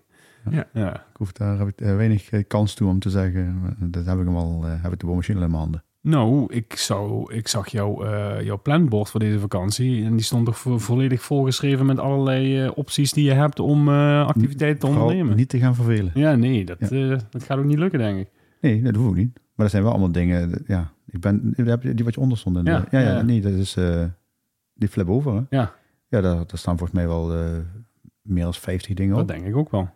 Ja. 0.50 0.67
ja. 0.73 0.94
Ik 0.94 1.17
hoef 1.17 1.33
daar 1.33 1.59
heb 1.59 1.69
ik 1.69 1.81
eh, 1.81 1.97
weinig 1.97 2.31
eh, 2.31 2.44
kans 2.47 2.75
toe 2.75 2.89
om 2.89 2.99
te 2.99 3.11
zeggen. 3.11 3.61
maar 3.61 3.75
Dat 3.79 4.06
heb 4.06 4.19
ik 4.19 4.25
hem 4.25 4.37
al, 4.37 4.65
eh, 4.67 4.83
heb 4.83 4.93
ik 4.93 4.99
de 5.00 5.06
boormachine 5.06 5.39
al 5.39 5.44
in 5.44 5.50
mijn 5.50 5.62
handen. 5.62 5.85
Nou, 6.00 6.47
ik, 6.55 6.77
zou, 6.77 7.35
ik 7.35 7.49
zag 7.49 7.69
jou, 7.69 8.06
eh, 8.06 8.41
jouw 8.44 8.61
planbord 8.62 9.09
voor 9.11 9.21
deze 9.21 9.39
vakantie. 9.39 10.05
En 10.05 10.11
die 10.12 10.25
stond 10.25 10.47
toch 10.47 10.59
vo- 10.59 10.79
volledig 10.79 11.23
volgeschreven 11.23 11.87
met 11.87 11.99
allerlei 11.99 12.62
eh, 12.65 12.71
opties 12.75 13.12
die 13.12 13.25
je 13.25 13.33
hebt 13.33 13.61
om 13.61 13.89
eh, 13.89 14.27
activiteiten 14.27 14.79
te 14.81 14.87
ondernemen. 14.87 15.37
niet 15.37 15.49
te 15.49 15.59
gaan 15.59 15.75
vervelen. 15.75 16.11
Ja, 16.15 16.35
nee, 16.35 16.65
dat, 16.65 16.77
Ja. 16.81 16.89
eh, 17.12 17.19
dat 17.31 17.43
gaat 17.43 17.59
ook 17.59 17.65
niet 17.65 17.79
lukken, 17.79 17.99
denk 17.99 18.19
ik. 18.19 18.29
Nee, 18.61 18.83
dat 18.83 18.94
hoef 18.94 19.09
ik 19.11 19.17
niet. 19.17 19.35
Maar 19.35 19.43
dat 19.55 19.71
zijn 19.71 19.83
wel 19.83 19.93
allemaal 19.93 20.12
dingen. 20.12 20.53
eh, 20.53 20.61
Ja, 20.67 20.93
ik 21.06 21.21
ben 21.21 21.53
heb 21.56 21.83
je 21.83 21.94
die 21.94 22.05
wat 22.05 22.15
je 22.15 22.21
onder 22.21 22.39
stond. 22.39 22.56
In 22.56 22.65
de- 22.65 22.71
Ja, 22.71 22.85
ja, 22.91 22.99
ja, 23.00 23.09
ja. 23.12 23.23
nee, 23.23 23.41
dat 23.41 23.53
is 23.53 23.77
eh, 23.77 24.05
die 24.75 24.89
flip 24.89 25.09
over. 25.09 25.33
Hè? 25.35 25.41
Ja. 25.56 25.73
Ja, 26.09 26.21
daar, 26.21 26.37
daar 26.37 26.59
staan 26.59 26.79
volgens 26.79 26.99
mij 26.99 27.09
wel 27.09 27.35
eh, 27.35 27.44
meer 28.23 28.43
dan 28.43 28.55
50 28.55 28.94
dingen 28.94 29.12
Dat 29.12 29.23
op. 29.23 29.29
denk 29.29 29.44
ik 29.47 29.56
ook 29.56 29.71
wel. 29.71 29.89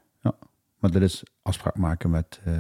Maar 0.79 0.91
dat 0.91 1.03
is 1.03 1.23
afspraak 1.43 1.77
maken 1.77 2.11
met 2.11 2.41
eh 2.45 2.53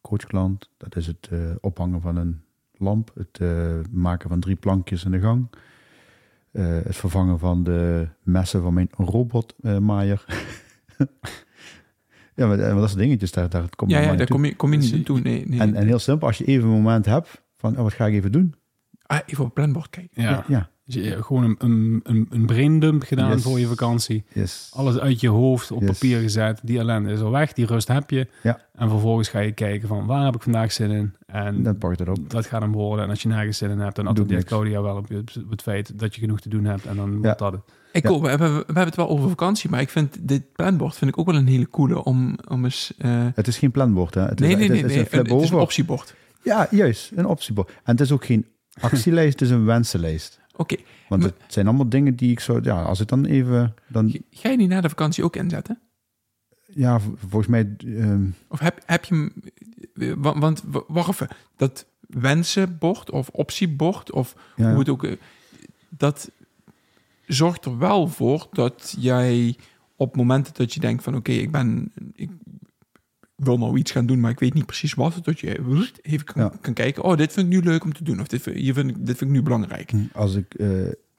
coachklant. 0.00 0.70
Dat 0.76 0.96
is 0.96 1.06
het 1.06 1.28
eh, 1.30 1.38
ophangen 1.60 2.00
van 2.00 2.16
een 2.16 2.42
lamp. 2.76 3.10
Het 3.14 3.38
eh, 3.40 3.76
maken 3.90 4.28
van 4.28 4.40
drie 4.40 4.56
plankjes 4.56 5.04
in 5.04 5.10
de 5.10 5.20
gang. 5.20 5.48
Eh, 6.50 6.64
het 6.64 6.96
vervangen 6.96 7.38
van 7.38 7.62
de 7.62 8.08
messen 8.22 8.62
van 8.62 8.74
mijn 8.74 8.88
robotmaaier. 8.96 10.24
ja, 12.36 12.46
maar, 12.46 12.58
maar 12.58 12.74
dat 12.74 12.88
soort 12.88 13.00
dingetjes, 13.00 13.32
daar, 13.32 13.48
daar 13.48 13.68
kom 13.76 13.88
je 13.88 13.94
Ja, 13.94 14.00
ja 14.00 14.14
daar 14.14 14.26
kom 14.26 14.44
je, 14.44 14.56
kom 14.56 14.70
je 14.70 14.76
niet 14.76 14.86
Dus- 14.86 14.96
naartoe. 14.96 15.20
Nee, 15.20 15.48
nee. 15.48 15.60
En, 15.60 15.74
en 15.74 15.86
heel 15.86 15.98
simpel, 15.98 16.26
als 16.26 16.38
je 16.38 16.44
even 16.44 16.68
een 16.68 16.74
moment 16.74 17.06
hebt 17.06 17.42
van, 17.56 17.76
oh, 17.76 17.82
wat 17.82 17.92
ga 17.92 18.06
ik 18.06 18.14
even 18.14 18.32
doen? 18.32 18.54
ah, 19.02 19.18
even 19.26 19.38
op 19.38 19.44
het 19.44 19.54
planbord 19.54 19.90
kijken. 19.90 20.22
Ja. 20.22 20.44
ja 20.48 20.70
Dus 20.94 21.04
je 21.04 21.10
hebt 21.10 21.24
gewoon 21.24 21.44
een, 21.44 21.56
een, 21.58 22.00
een, 22.02 22.26
een 22.30 22.46
braindump 22.46 23.02
gedaan 23.02 23.30
Yes. 23.30 23.42
voor 23.42 23.60
je 23.60 23.66
vakantie. 23.66 24.24
yes. 24.32 24.70
Alles 24.74 24.98
uit 24.98 25.20
je 25.20 25.28
hoofd 25.28 25.70
op 25.70 25.80
Yes. 25.80 25.90
papier 25.90 26.20
gezet. 26.20 26.60
Die 26.62 26.78
ellende 26.78 27.12
is 27.12 27.20
al 27.20 27.30
weg, 27.30 27.52
die 27.52 27.66
rust 27.66 27.88
heb 27.88 28.10
je. 28.10 28.26
Ja. 28.42 28.60
En 28.74 28.88
vervolgens 28.88 29.28
ga 29.28 29.38
je 29.38 29.52
kijken 29.52 29.88
van 29.88 30.06
waar 30.06 30.24
heb 30.24 30.34
ik 30.34 30.42
vandaag 30.42 30.72
zin 30.72 30.90
in. 30.90 31.14
En 31.26 31.62
Dan 31.62 31.78
pak 31.78 31.96
je 31.96 32.04
het 32.04 32.18
op. 32.18 32.30
dat 32.30 32.46
gaat 32.46 32.60
hem 32.62 32.72
worden. 32.72 33.04
En 33.04 33.10
als 33.10 33.22
je 33.22 33.28
nergens 33.28 33.58
zin 33.58 33.70
in 33.70 33.78
hebt, 33.78 33.96
dan 33.96 34.06
attendeert. 34.06 34.44
Claudia 34.44 34.82
wel 34.82 34.96
op, 34.96 35.06
je- 35.08 35.24
op 35.44 35.50
het 35.50 35.62
feit 35.62 35.98
dat 35.98 36.14
je 36.14 36.20
genoeg 36.20 36.40
te 36.40 36.48
doen 36.48 36.64
hebt. 36.64 36.84
En 36.86 36.96
dan 36.96 37.10
Ja. 37.12 37.18
wordt 37.20 37.38
dat 37.38 37.52
het. 37.52 37.60
Ik 37.92 38.08
Ja. 38.08 38.20
we, 38.20 38.28
hebben, 38.28 38.50
we 38.56 38.64
hebben 38.66 38.84
het 38.84 38.96
wel 38.96 39.08
over 39.08 39.28
vakantie, 39.28 39.70
maar 39.70 39.80
ik 39.80 39.88
vind 39.88 40.16
dit 40.20 40.52
planbord 40.52 40.96
vind 40.96 41.10
ik 41.10 41.18
ook 41.18 41.26
wel 41.26 41.34
een 41.36 41.46
hele 41.46 41.68
coole 41.70 42.04
om, 42.04 42.38
om 42.48 42.64
eens... 42.64 42.92
eh, 42.98 43.26
Het 43.34 43.46
is 43.46 43.58
geen 43.58 43.70
planbord, 43.70 44.14
hè? 44.14 44.22
Het 44.24 44.38
nee, 44.38 44.50
is, 44.50 44.56
nee, 44.56 44.62
het 44.64 44.70
nee, 44.72 44.78
is, 44.78 44.82
nee, 44.82 44.98
het 44.98 45.06
is 45.12 45.18
een 45.18 45.24
flip 45.24 45.34
het 45.36 45.42
is 45.44 45.50
een 45.50 45.58
optiebord. 45.58 46.14
Ja, 46.42 46.66
juist, 46.70 47.12
een 47.14 47.26
optiebord. 47.26 47.68
En 47.68 47.76
het 47.84 48.00
is 48.00 48.12
ook 48.12 48.24
geen 48.24 48.46
actielijst, 48.80 49.32
het 49.40 49.48
is 49.48 49.54
een 49.54 49.64
wensenlijst. 49.64 50.39
Oké, 50.60 50.76
Want 51.08 51.22
Maar- 51.22 51.30
het 51.42 51.52
zijn 51.52 51.66
allemaal 51.66 51.88
dingen 51.88 52.16
die 52.16 52.30
ik 52.30 52.40
zo... 52.40 52.58
Ja, 52.62 52.82
als 52.82 53.00
ik 53.00 53.08
dan 53.08 53.24
even... 53.24 53.74
Dan, 53.88 54.14
ga 54.30 54.48
je 54.48 54.56
die 54.56 54.66
na 54.68 54.80
de 54.80 54.88
vakantie 54.88 55.24
ook 55.24 55.36
inzetten? 55.36 55.78
ja, 56.66 57.00
volgens 57.00 57.46
mij... 57.46 57.74
ehm, 57.78 58.26
Of 58.48 58.58
heb, 58.60 58.82
heb 58.86 59.04
je 59.04 59.14
hem... 59.14 59.32
Want, 60.22 60.62
wa- 60.66 60.82
wacht 60.88 61.08
even, 61.08 61.28
dat 61.56 61.86
wensenbord 62.00 63.10
of 63.10 63.28
optiebord 63.28 64.12
of 64.12 64.34
ja, 64.56 64.70
hoe 64.70 64.78
het 64.78 64.88
ook... 64.88 65.04
eh, 65.04 65.16
Dat 65.88 66.30
zorgt 67.26 67.64
er 67.64 67.78
wel 67.78 68.08
voor 68.08 68.48
dat 68.52 68.94
jij 68.98 69.56
op 69.96 70.16
momenten 70.16 70.54
dat 70.54 70.74
je 70.74 70.80
denkt 70.80 71.02
van... 71.02 71.16
Oké, 71.16 71.32
ik 71.32 71.50
ben... 71.50 71.92
Ik 72.14 72.30
wil 73.44 73.58
nou 73.58 73.78
iets 73.78 73.90
gaan 73.90 74.06
doen, 74.06 74.20
maar 74.20 74.30
ik 74.30 74.38
weet 74.38 74.54
niet 74.54 74.66
precies 74.66 74.94
wat. 74.94 75.18
Dat 75.22 75.40
je 75.40 75.58
even 76.02 76.24
kan, 76.26 76.42
Ja. 76.42 76.52
kan 76.60 76.74
kijken. 76.74 77.02
Oh, 77.04 77.16
dit 77.16 77.32
vind 77.32 77.46
ik 77.46 77.52
nu 77.52 77.62
leuk 77.70 77.84
om 77.84 77.92
te 77.92 78.04
doen. 78.04 78.20
Of 78.20 78.26
dit, 78.26 78.42
vind- 78.42 78.56
hier 78.56 78.74
vind 78.74 78.90
ik, 78.90 78.96
dit 79.06 79.16
vind 79.16 79.30
ik 79.30 79.36
nu 79.36 79.42
belangrijk. 79.42 79.92
als 80.12 80.34
ik 80.34 80.54
eh, 80.54 80.68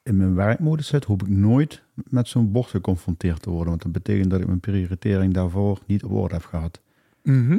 in 0.02 0.16
mijn 0.16 0.34
werkmodus 0.34 0.86
zit, 0.86 1.04
hoop 1.04 1.22
ik 1.22 1.28
nooit 1.28 1.82
met 1.94 2.28
zo'n 2.28 2.52
bord 2.52 2.66
geconfronteerd 2.68 3.42
te 3.42 3.50
worden. 3.50 3.68
Want 3.68 3.82
dat 3.82 3.92
betekent 3.92 4.30
dat 4.30 4.40
ik 4.40 4.46
mijn 4.46 4.60
prioritering 4.60 5.34
daarvoor 5.34 5.78
niet 5.86 6.04
op 6.04 6.12
orde 6.12 6.34
heb 6.34 6.44
gehad. 6.44 6.80
Mhm. 7.22 7.58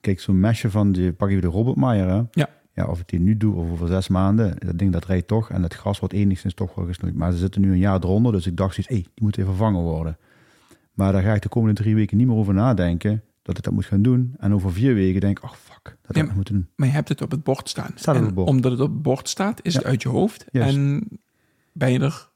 Kijk, 0.00 0.20
zo'n 0.20 0.40
mesje 0.40 0.70
van, 0.70 0.92
die, 0.92 1.12
pak 1.12 1.28
even 1.28 1.42
de 1.42 1.48
robotmaaier, 1.48 2.08
hè? 2.08 2.22
Ja. 2.30 2.48
Ja, 2.74 2.86
of 2.86 3.00
ik 3.00 3.08
die 3.08 3.20
nu 3.20 3.36
doe 3.36 3.54
of 3.54 3.70
over 3.70 3.88
zes 3.88 4.08
maanden, 4.08 4.56
dat 4.66 4.78
ding 4.78 4.92
dat 4.92 5.04
rijdt 5.04 5.28
toch. 5.28 5.50
En 5.50 5.62
het 5.62 5.74
gras 5.74 5.98
wordt 5.98 6.14
enigszins 6.14 6.54
toch 6.54 6.74
wel 6.74 6.86
gesnoeid. 6.86 7.14
Maar 7.14 7.32
ze 7.32 7.38
zitten 7.38 7.60
nu 7.60 7.72
een 7.72 7.78
jaar 7.78 8.02
eronder, 8.02 8.32
dus 8.32 8.46
ik 8.46 8.56
dacht 8.56 8.74
zoiets, 8.74 8.92
hé, 8.94 9.00
die 9.14 9.24
moet 9.24 9.36
even 9.38 9.50
vervangen 9.50 9.80
worden. 9.82 10.16
Maar 10.92 11.12
daar 11.12 11.22
ga 11.22 11.34
ik 11.34 11.42
de 11.42 11.48
komende 11.48 11.80
drie 11.82 11.94
weken 11.94 12.16
niet 12.16 12.26
meer 12.26 12.36
over 12.36 12.54
nadenken 12.54 13.22
dat 13.46 13.58
ik 13.58 13.64
dat 13.64 13.72
moet 13.72 13.84
gaan 13.84 14.02
doen. 14.02 14.34
En 14.38 14.54
over 14.54 14.72
vier 14.72 14.94
weken 14.94 15.20
denk 15.20 15.38
ik, 15.38 15.44
ach 15.44 15.58
fuck, 15.58 15.96
dat 16.02 16.16
Ja, 16.16 16.20
had 16.20 16.30
ik 16.30 16.34
moeten 16.34 16.54
doen. 16.54 16.68
Maar 16.76 16.86
je 16.86 16.92
hebt 16.94 17.08
het 17.08 17.22
op 17.22 17.30
het 17.30 17.42
bord 17.42 17.68
staan. 17.68 17.90
Staat 17.94 18.16
op 18.16 18.24
het 18.24 18.34
bord. 18.34 18.48
Omdat 18.48 18.72
het 18.72 18.80
op 18.80 18.90
het 18.92 19.02
bord 19.02 19.28
staat, 19.28 19.60
is 19.62 19.74
het 19.74 19.84
uit 19.84 20.02
je 20.02 20.08
hoofd. 20.08 20.46
En 20.50 21.08
ben 21.72 21.92
je 21.92 21.98
er 22.00 22.28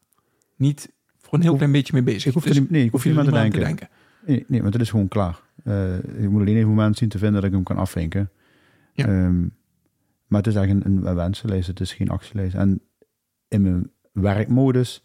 niet 0.56 0.92
voor 1.18 1.34
een 1.34 1.44
heel 1.44 1.56
klein 1.56 1.72
beetje 1.72 1.92
mee 1.92 2.02
bezig. 2.02 2.26
Ik 2.26 2.34
hoef 2.34 2.42
Dus 2.42 2.56
er 2.56 2.60
niet, 2.60 2.70
nee, 2.70 2.84
ik 2.84 2.90
hoef 2.90 3.02
je 3.02 3.08
niet 3.08 3.18
er 3.18 3.24
meer 3.24 3.32
te 3.32 3.44
niet 3.44 3.66
denken. 3.66 3.88
Nee, 4.26 4.44
nee, 4.48 4.60
want 4.62 4.72
het 4.72 4.82
is 4.82 4.90
gewoon 4.90 5.08
klaar. 5.08 5.40
Eh, 5.64 5.98
ik 5.98 6.30
moet 6.30 6.40
alleen 6.40 6.54
even 6.56 6.68
een 6.68 6.74
moment 6.74 6.98
zien 6.98 7.08
te 7.08 7.18
vinden 7.18 7.40
dat 7.40 7.50
ik 7.50 7.56
hem 7.56 7.62
kan 7.62 7.76
afvinken. 7.76 8.30
Ja. 8.92 9.06
Ehm, 9.06 9.40
maar 10.26 10.38
het 10.38 10.46
is 10.46 10.54
eigenlijk 10.54 10.86
een, 10.86 11.06
een 11.06 11.14
wensenlijst, 11.14 11.66
het 11.66 11.80
is 11.80 11.92
geen 11.92 12.08
actielijst. 12.08 12.54
En 12.54 12.80
in 13.48 13.62
mijn 13.62 13.90
werkmodus 14.12 15.02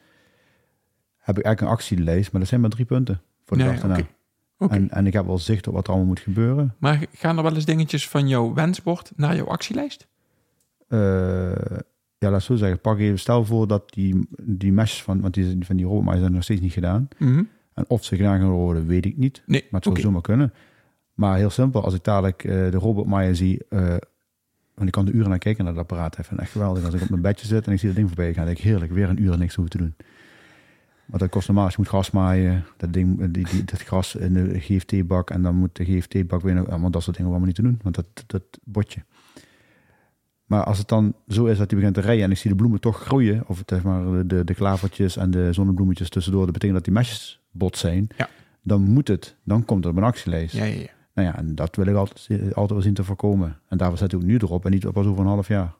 heb 1.17 1.37
ik 1.37 1.43
eigenlijk 1.43 1.61
een 1.61 1.79
actielijst, 1.79 2.31
maar 2.31 2.41
dat 2.41 2.49
zijn 2.49 2.61
maar 2.61 2.69
drie 2.69 2.85
punten 2.85 3.21
voor 3.45 3.57
de 3.57 3.63
Nee, 3.63 3.71
dag 3.71 3.81
daarna. 3.81 4.07
En, 4.57 4.89
en 4.89 5.07
ik 5.07 5.13
heb 5.13 5.25
wel 5.25 5.37
zicht 5.39 5.67
op 5.67 5.73
wat 5.73 5.83
er 5.83 5.89
allemaal 5.89 6.07
moet 6.07 6.19
gebeuren. 6.19 6.75
Maar 6.77 7.05
gaan 7.13 7.37
er 7.37 7.43
wel 7.43 7.55
eens 7.55 7.65
dingetjes 7.65 8.09
van 8.09 8.27
jouw 8.27 8.53
wensbord 8.53 9.11
naar 9.15 9.35
jouw 9.35 9.45
actielijst? 9.47 10.07
Eh, 10.87 10.99
ja, 12.17 12.29
laat 12.29 12.39
ik 12.39 12.45
zo 12.45 12.55
zeggen. 12.55 12.79
Pak 12.79 12.99
even, 12.99 13.19
stel 13.19 13.45
voor 13.45 13.67
dat 13.67 13.93
die, 13.93 14.27
die 14.41 14.71
meshes 14.71 15.03
van, 15.03 15.21
want 15.21 15.33
die, 15.33 15.57
van 15.65 15.75
die 15.75 15.85
robotmaaien 15.85 16.19
zijn 16.21 16.33
nog 16.33 16.43
steeds 16.43 16.61
niet 16.61 16.73
gedaan. 16.73 17.07
Mhm. 17.17 17.43
En 17.73 17.85
of 17.87 18.03
ze 18.03 18.15
gedaan 18.15 18.39
gaan 18.39 18.49
worden, 18.49 18.87
weet 18.87 19.05
ik 19.05 19.17
niet. 19.17 19.43
Nee, 19.45 19.61
Maar 19.61 19.71
het 19.71 19.83
zou 19.83 19.95
oké. 19.95 20.03
zomaar 20.05 20.21
kunnen. 20.21 20.53
Maar 21.13 21.37
heel 21.37 21.49
simpel, 21.49 21.83
als 21.83 21.93
ik 21.93 22.03
dadelijk 22.03 22.43
eh, 22.43 22.51
de 22.51 22.77
robotmaaier 22.77 23.35
zie... 23.35 23.61
eh, 23.69 23.79
want 24.75 24.87
ik 24.87 24.91
kan 24.91 25.05
de 25.05 25.11
uren 25.11 25.29
naar 25.29 25.37
kijken 25.37 25.63
naar 25.65 25.73
dat 25.73 25.81
apparaat. 25.83 26.19
Even 26.19 26.39
echt 26.39 26.51
geweldig. 26.51 26.85
Als 26.85 26.93
ik 26.93 27.01
op 27.01 27.09
mijn 27.09 27.21
bedje 27.21 27.47
zit 27.47 27.65
en 27.67 27.71
ik 27.73 27.79
zie 27.79 27.87
dat 27.87 27.97
ding 27.97 28.07
voorbij 28.07 28.33
gaan... 28.33 28.45
denk 28.45 28.57
ik 28.57 28.63
heerlijk, 28.63 28.91
weer 28.91 29.09
een 29.09 29.21
uur 29.23 29.37
niks 29.37 29.55
hoeven 29.55 29.77
te 29.77 29.83
doen. 29.83 29.95
Want 31.05 31.19
dat 31.19 31.29
kost 31.29 31.47
normaal, 31.47 31.65
als 31.65 31.73
je 31.73 31.79
moet 31.81 31.89
gras 31.89 32.11
maaien... 32.11 32.65
Dat, 32.77 32.93
ding, 32.93 33.21
eh, 33.21 33.27
die, 33.31 33.45
die, 33.49 33.63
dat 33.63 33.81
gras 33.81 34.15
in 34.15 34.33
de 34.33 34.59
GFT-bak... 34.59 35.29
en 35.29 35.41
dan 35.41 35.55
moet 35.55 35.75
de 35.75 35.85
GFT-bak 35.85 36.41
weer... 36.41 36.79
Want 36.79 36.93
dat 36.93 37.03
soort 37.03 37.15
dingen 37.15 37.31
allemaal 37.31 37.47
niet 37.47 37.55
te 37.55 37.61
doen. 37.61 37.79
Want 37.83 37.95
dat, 37.95 38.23
dat 38.27 38.43
botje. 38.63 39.03
Maar 40.45 40.63
als 40.63 40.77
het 40.77 40.87
dan 40.87 41.15
zo 41.27 41.45
is 41.45 41.57
dat 41.57 41.69
die 41.69 41.77
begint 41.77 41.95
te 41.95 42.01
rijden... 42.01 42.23
en 42.23 42.31
ik 42.31 42.37
zie 42.37 42.49
de 42.49 42.55
bloemen 42.55 42.79
toch 42.79 43.01
groeien... 43.01 43.43
of 43.47 43.57
het, 43.57 43.69
zeg 43.69 43.83
maar 43.83 44.27
de, 44.27 44.43
de, 44.43 44.53
klavertjes 44.53 45.17
en 45.17 45.31
de 45.31 45.53
zonnebloemetjes 45.53 46.09
tussendoor... 46.09 46.43
dat 46.43 46.53
betekent 46.53 46.77
dat 46.77 46.85
die 46.85 46.93
mesjes 46.93 47.41
bot 47.51 47.77
zijn... 47.77 48.07
Ja. 48.17 48.29
dan 48.61 48.81
moet 48.81 49.07
het. 49.07 49.35
Dan 49.43 49.65
komt 49.65 49.83
er 49.83 49.91
op 49.91 49.97
een 49.97 50.03
actielijst. 50.03 50.55
Ja, 50.55 50.63
ja, 50.63 50.79
ja. 50.79 50.93
Nou 51.13 51.27
ja, 51.27 51.37
en 51.37 51.55
dat 51.55 51.75
wil 51.75 51.85
ik 51.85 51.95
altijd, 51.95 52.29
altijd 52.29 52.69
wel 52.69 52.81
zien 52.81 52.93
te 52.93 53.03
voorkomen. 53.03 53.59
En 53.67 53.77
daarvoor 53.77 53.97
zet 53.97 54.13
ik 54.13 54.17
ook 54.19 54.25
nu 54.25 54.37
erop 54.37 54.65
en 54.65 54.71
niet 54.71 54.91
pas 54.91 55.05
over 55.05 55.21
een 55.21 55.29
half 55.29 55.47
jaar. 55.47 55.75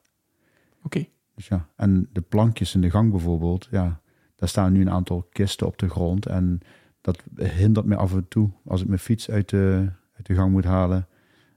Oké. 0.84 1.06
Dus 1.36 1.48
ja, 1.48 1.68
en 1.76 2.10
de 2.14 2.22
plankjes 2.22 2.76
in 2.76 2.82
de 2.82 2.90
gang 2.90 3.12
bijvoorbeeld, 3.12 3.68
ja, 3.72 4.00
daar 4.36 4.50
staan 4.50 4.74
nu 4.74 4.82
een 4.82 4.90
aantal 4.92 5.28
kisten 5.32 5.68
op 5.68 5.78
de 5.78 5.90
grond. 5.90 6.26
En 6.26 6.60
dat 7.02 7.24
hindert 7.36 7.86
me 7.86 7.96
af 7.96 8.14
en 8.14 8.28
toe, 8.28 8.50
als 8.66 8.82
ik 8.82 8.88
mijn 8.88 9.00
fiets 9.00 9.30
uit 9.30 9.50
de, 9.50 9.90
uit 10.16 10.26
de 10.26 10.34
gang 10.34 10.52
moet 10.52 10.66
halen, 10.66 11.08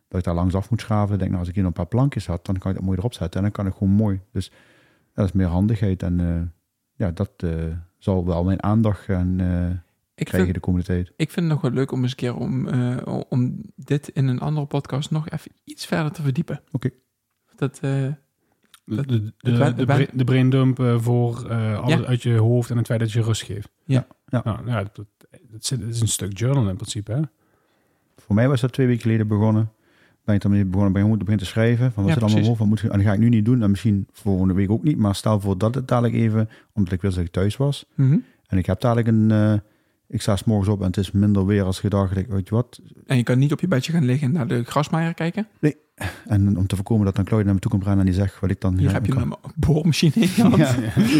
dat 0.08 0.18
ik 0.18 0.24
daar 0.26 0.34
langs 0.34 0.54
af 0.54 0.70
moet 0.70 0.80
schaven. 0.80 1.12
Ik 1.12 1.18
denk, 1.18 1.28
nou, 1.30 1.40
als 1.40 1.48
ik 1.48 1.54
hier 1.54 1.64
nog 1.64 1.72
een 1.72 1.78
paar 1.82 1.88
plankjes 1.90 2.26
had, 2.26 2.46
dan 2.46 2.58
kan 2.58 2.70
ik 2.70 2.76
dat 2.76 2.86
mooi 2.86 2.98
erop 2.98 3.12
zetten. 3.12 3.36
En 3.36 3.42
dan 3.42 3.52
kan 3.52 3.66
ik 3.66 3.72
gewoon 3.78 3.92
mooi. 3.92 4.20
Dus 4.32 4.52
dat 5.12 5.24
is 5.26 5.32
meer 5.32 5.46
handigheid. 5.46 6.02
En 6.02 6.20
eh, 6.20 6.42
ja, 7.06 7.10
dat 7.10 7.30
eh, 7.36 7.50
zal 7.98 8.26
wel 8.26 8.44
mijn 8.44 8.62
aandacht 8.62 9.00
gaan 9.00 9.40
eh, 9.40 9.70
Ik 10.14 10.24
krijgen 10.26 10.40
vind, 10.42 10.54
de 10.54 10.60
komende 10.60 10.86
tijd. 10.86 11.06
ik 11.16 11.30
vind 11.30 11.46
het 11.46 11.54
nog 11.54 11.60
wel 11.60 11.70
leuk 11.70 11.92
om 11.92 12.02
eens 12.02 12.10
een 12.10 12.16
keer 12.16 12.36
om, 12.36 12.68
om 13.28 13.60
dit 13.76 14.08
in 14.08 14.26
een 14.26 14.40
andere 14.40 14.66
podcast 14.66 15.10
nog 15.10 15.28
even 15.28 15.50
iets 15.64 15.86
verder 15.86 16.12
te 16.12 16.22
verdiepen. 16.22 16.60
Oké. 16.72 16.90
Dat- 17.56 17.80
de, 18.88 18.96
het 18.96 19.08
de, 19.38 19.84
de, 19.86 19.92
het 19.92 20.24
braindump 20.24 20.80
eh, 20.80 20.98
voor 21.00 21.46
eh, 21.50 21.78
alles 21.78 21.98
Ja. 21.98 22.04
uit 22.04 22.22
je 22.22 22.36
hoofd 22.36 22.70
en 22.70 22.76
het 22.76 22.86
feit 22.86 23.00
dat 23.00 23.12
je 23.12 23.22
rust 23.22 23.42
geeft. 23.42 23.68
Ja. 23.84 24.06
Ja. 24.28 24.40
Nou, 24.44 24.66
ja, 24.66 24.82
dat, 24.92 25.06
dat, 25.50 25.78
is 25.88 26.00
een 26.00 26.08
stuk 26.08 26.38
journal 26.38 26.68
in 26.68 26.76
principe. 26.76 27.12
Hè? 27.12 27.20
Voor 28.16 28.34
mij 28.34 28.48
was 28.48 28.60
dat 28.60 28.72
twee 28.72 28.86
weken 28.86 29.02
geleden 29.02 29.28
begonnen. 29.28 29.70
Ben 30.24 30.34
ik 30.36 30.42
daarmee 30.42 30.64
begonnen, 30.64 30.92
ben 30.92 31.02
ik 31.02 31.08
moeten 31.08 31.26
beginnen 31.26 31.46
te 31.46 31.52
schrijven. 31.52 31.92
Van 31.92 32.04
wat 32.04 32.12
Ja, 32.14 32.28
zit 32.28 32.36
allemaal 32.36 32.56
wat 32.56 32.66
moet 32.66 32.80
en 32.82 32.88
dat 32.88 33.00
ga 33.00 33.12
ik 33.12 33.18
nu 33.18 33.28
niet 33.28 33.44
doen. 33.44 33.62
En 33.62 33.70
misschien 33.70 34.06
volgende 34.12 34.54
week 34.54 34.70
ook 34.70 34.82
niet. 34.82 34.96
Maar 34.96 35.14
stel 35.14 35.40
voor 35.40 35.58
dat 35.58 35.74
het 35.74 35.88
dadelijk 35.88 36.14
even, 36.14 36.48
omdat 36.72 36.92
ik 36.92 37.00
wist 37.02 37.16
dat 37.16 37.24
ik 37.24 37.30
thuis 37.30 37.56
was. 37.56 37.86
mhm. 37.94 38.18
En 38.46 38.58
ik 38.58 38.66
heb 38.66 38.80
dadelijk 38.80 39.08
een, 39.08 39.30
eh, 39.30 39.52
ik 40.08 40.20
sta 40.22 40.36
s 40.36 40.44
morgens 40.44 40.68
op 40.68 40.80
en 40.80 40.86
het 40.86 40.96
is 40.96 41.10
minder 41.10 41.46
weer 41.46 41.62
als 41.64 41.80
gedacht. 41.80 42.16
Ik, 42.16 42.26
weet 42.26 42.48
je 42.48 42.54
wat? 42.54 42.80
En 43.06 43.16
je 43.16 43.22
kan 43.22 43.38
niet 43.38 43.52
op 43.52 43.60
je 43.60 43.68
bedje 43.68 43.92
gaan 43.92 44.04
liggen 44.04 44.26
en 44.28 44.32
naar 44.34 44.48
de 44.48 44.64
grasmaaier 44.64 45.14
kijken. 45.14 45.46
En 46.26 46.56
om 46.58 46.66
te 46.66 46.74
voorkomen 46.76 47.04
dat 47.04 47.16
dan 47.16 47.24
Claudia 47.24 47.46
naar 47.46 47.54
me 47.54 47.60
toe 47.60 47.70
komt 47.70 47.82
rennen 47.84 48.00
en 48.06 48.06
die 48.12 48.20
zegt 48.20 48.40
wat 48.40 48.50
ik 48.50 48.60
dan... 48.60 48.78
Hier 48.78 48.92
heb 48.92 49.06
je 49.06 49.12
kan- 49.12 49.22
een 49.22 49.34
boormachine 49.56 50.12
in 50.14 50.28
je 50.36 50.42
hand. 50.42 50.56
ja, 50.58 50.74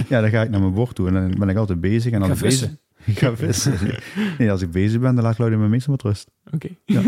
ja, 0.09 0.21
dan 0.21 0.31
ga 0.31 0.43
ik 0.43 0.51
naar 0.51 0.61
mijn 0.61 0.73
bord 0.75 0.95
toe 0.95 1.07
en 1.09 1.15
dan 1.15 1.35
ben 1.39 1.49
ik 1.49 1.57
altijd 1.57 1.81
bezig. 1.81 2.13
En 2.13 2.25
Ga 2.25 2.31
ik 2.33 2.37
vissen. 2.37 2.79
ik 3.05 3.19
ga 3.23 3.37
vissen. 3.37 3.75
Nee, 4.39 4.51
als 4.51 4.63
ik 4.63 4.71
bezig 4.71 5.01
ben, 5.01 5.15
dan 5.15 5.25
laat 5.25 5.35
Claudia 5.35 5.59
me 5.59 5.69
meestal 5.69 5.93
met 5.93 6.03
rust. 6.03 6.31
Oké. 6.53 6.69
Ja. 6.85 7.01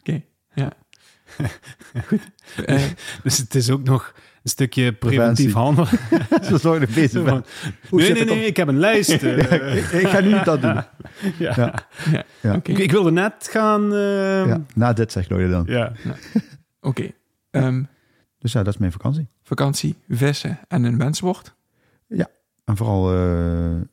Oké, 0.00 0.22
ja. 0.54 0.72
Goed. 2.08 2.20
Eh, 2.66 2.82
Dus 3.22 3.38
het 3.38 3.54
is 3.54 3.70
ook 3.70 3.82
nog 3.82 4.12
een 4.42 4.50
stukje 4.50 4.92
preventief 4.92 5.52
Preventie. 5.52 5.52
handelen. 5.52 5.88
Zo 6.50 6.56
zorg 6.56 6.80
ik 6.82 6.88
dat 6.88 6.88
ik 6.88 6.94
bezig 6.94 7.22
nee, 7.90 8.12
nee, 8.12 8.24
nee, 8.24 8.46
ik 8.46 8.56
heb 8.56 8.68
een 8.68 8.78
lijst. 8.78 9.10
eh, 9.22 9.76
ik, 9.76 9.84
ik 9.84 10.06
ga 10.08 10.20
nu 10.20 10.32
niet 10.34 10.44
dat 10.44 10.60
doen. 10.62 10.74
ja. 10.74 10.84
Ja. 11.38 11.74
ja. 12.12 12.24
Ja. 12.40 12.54
Ik, 12.54 12.68
ik 12.68 12.90
wilde 12.90 13.10
net 13.10 13.48
gaan... 13.50 13.92
eh, 13.92 14.46
Ja, 14.46 14.60
na 14.74 14.92
dit 14.92 15.12
zegt 15.12 15.26
Claudia 15.26 15.48
dan. 15.48 15.64
ja. 15.66 15.92
Oké. 16.80 17.10
Ehm, 17.50 17.82
Dus 18.38 18.52
ja, 18.52 18.62
dat 18.62 18.74
is 18.74 18.80
mijn 18.80 18.92
vakantie. 18.92 19.28
vakantie, 19.42 19.94
vissen 20.08 20.58
en 20.68 20.84
een 20.84 20.98
wenswoord. 20.98 21.54
En 22.64 22.76
vooral 22.76 23.12
eh, 23.12 23.18
een 23.70 23.88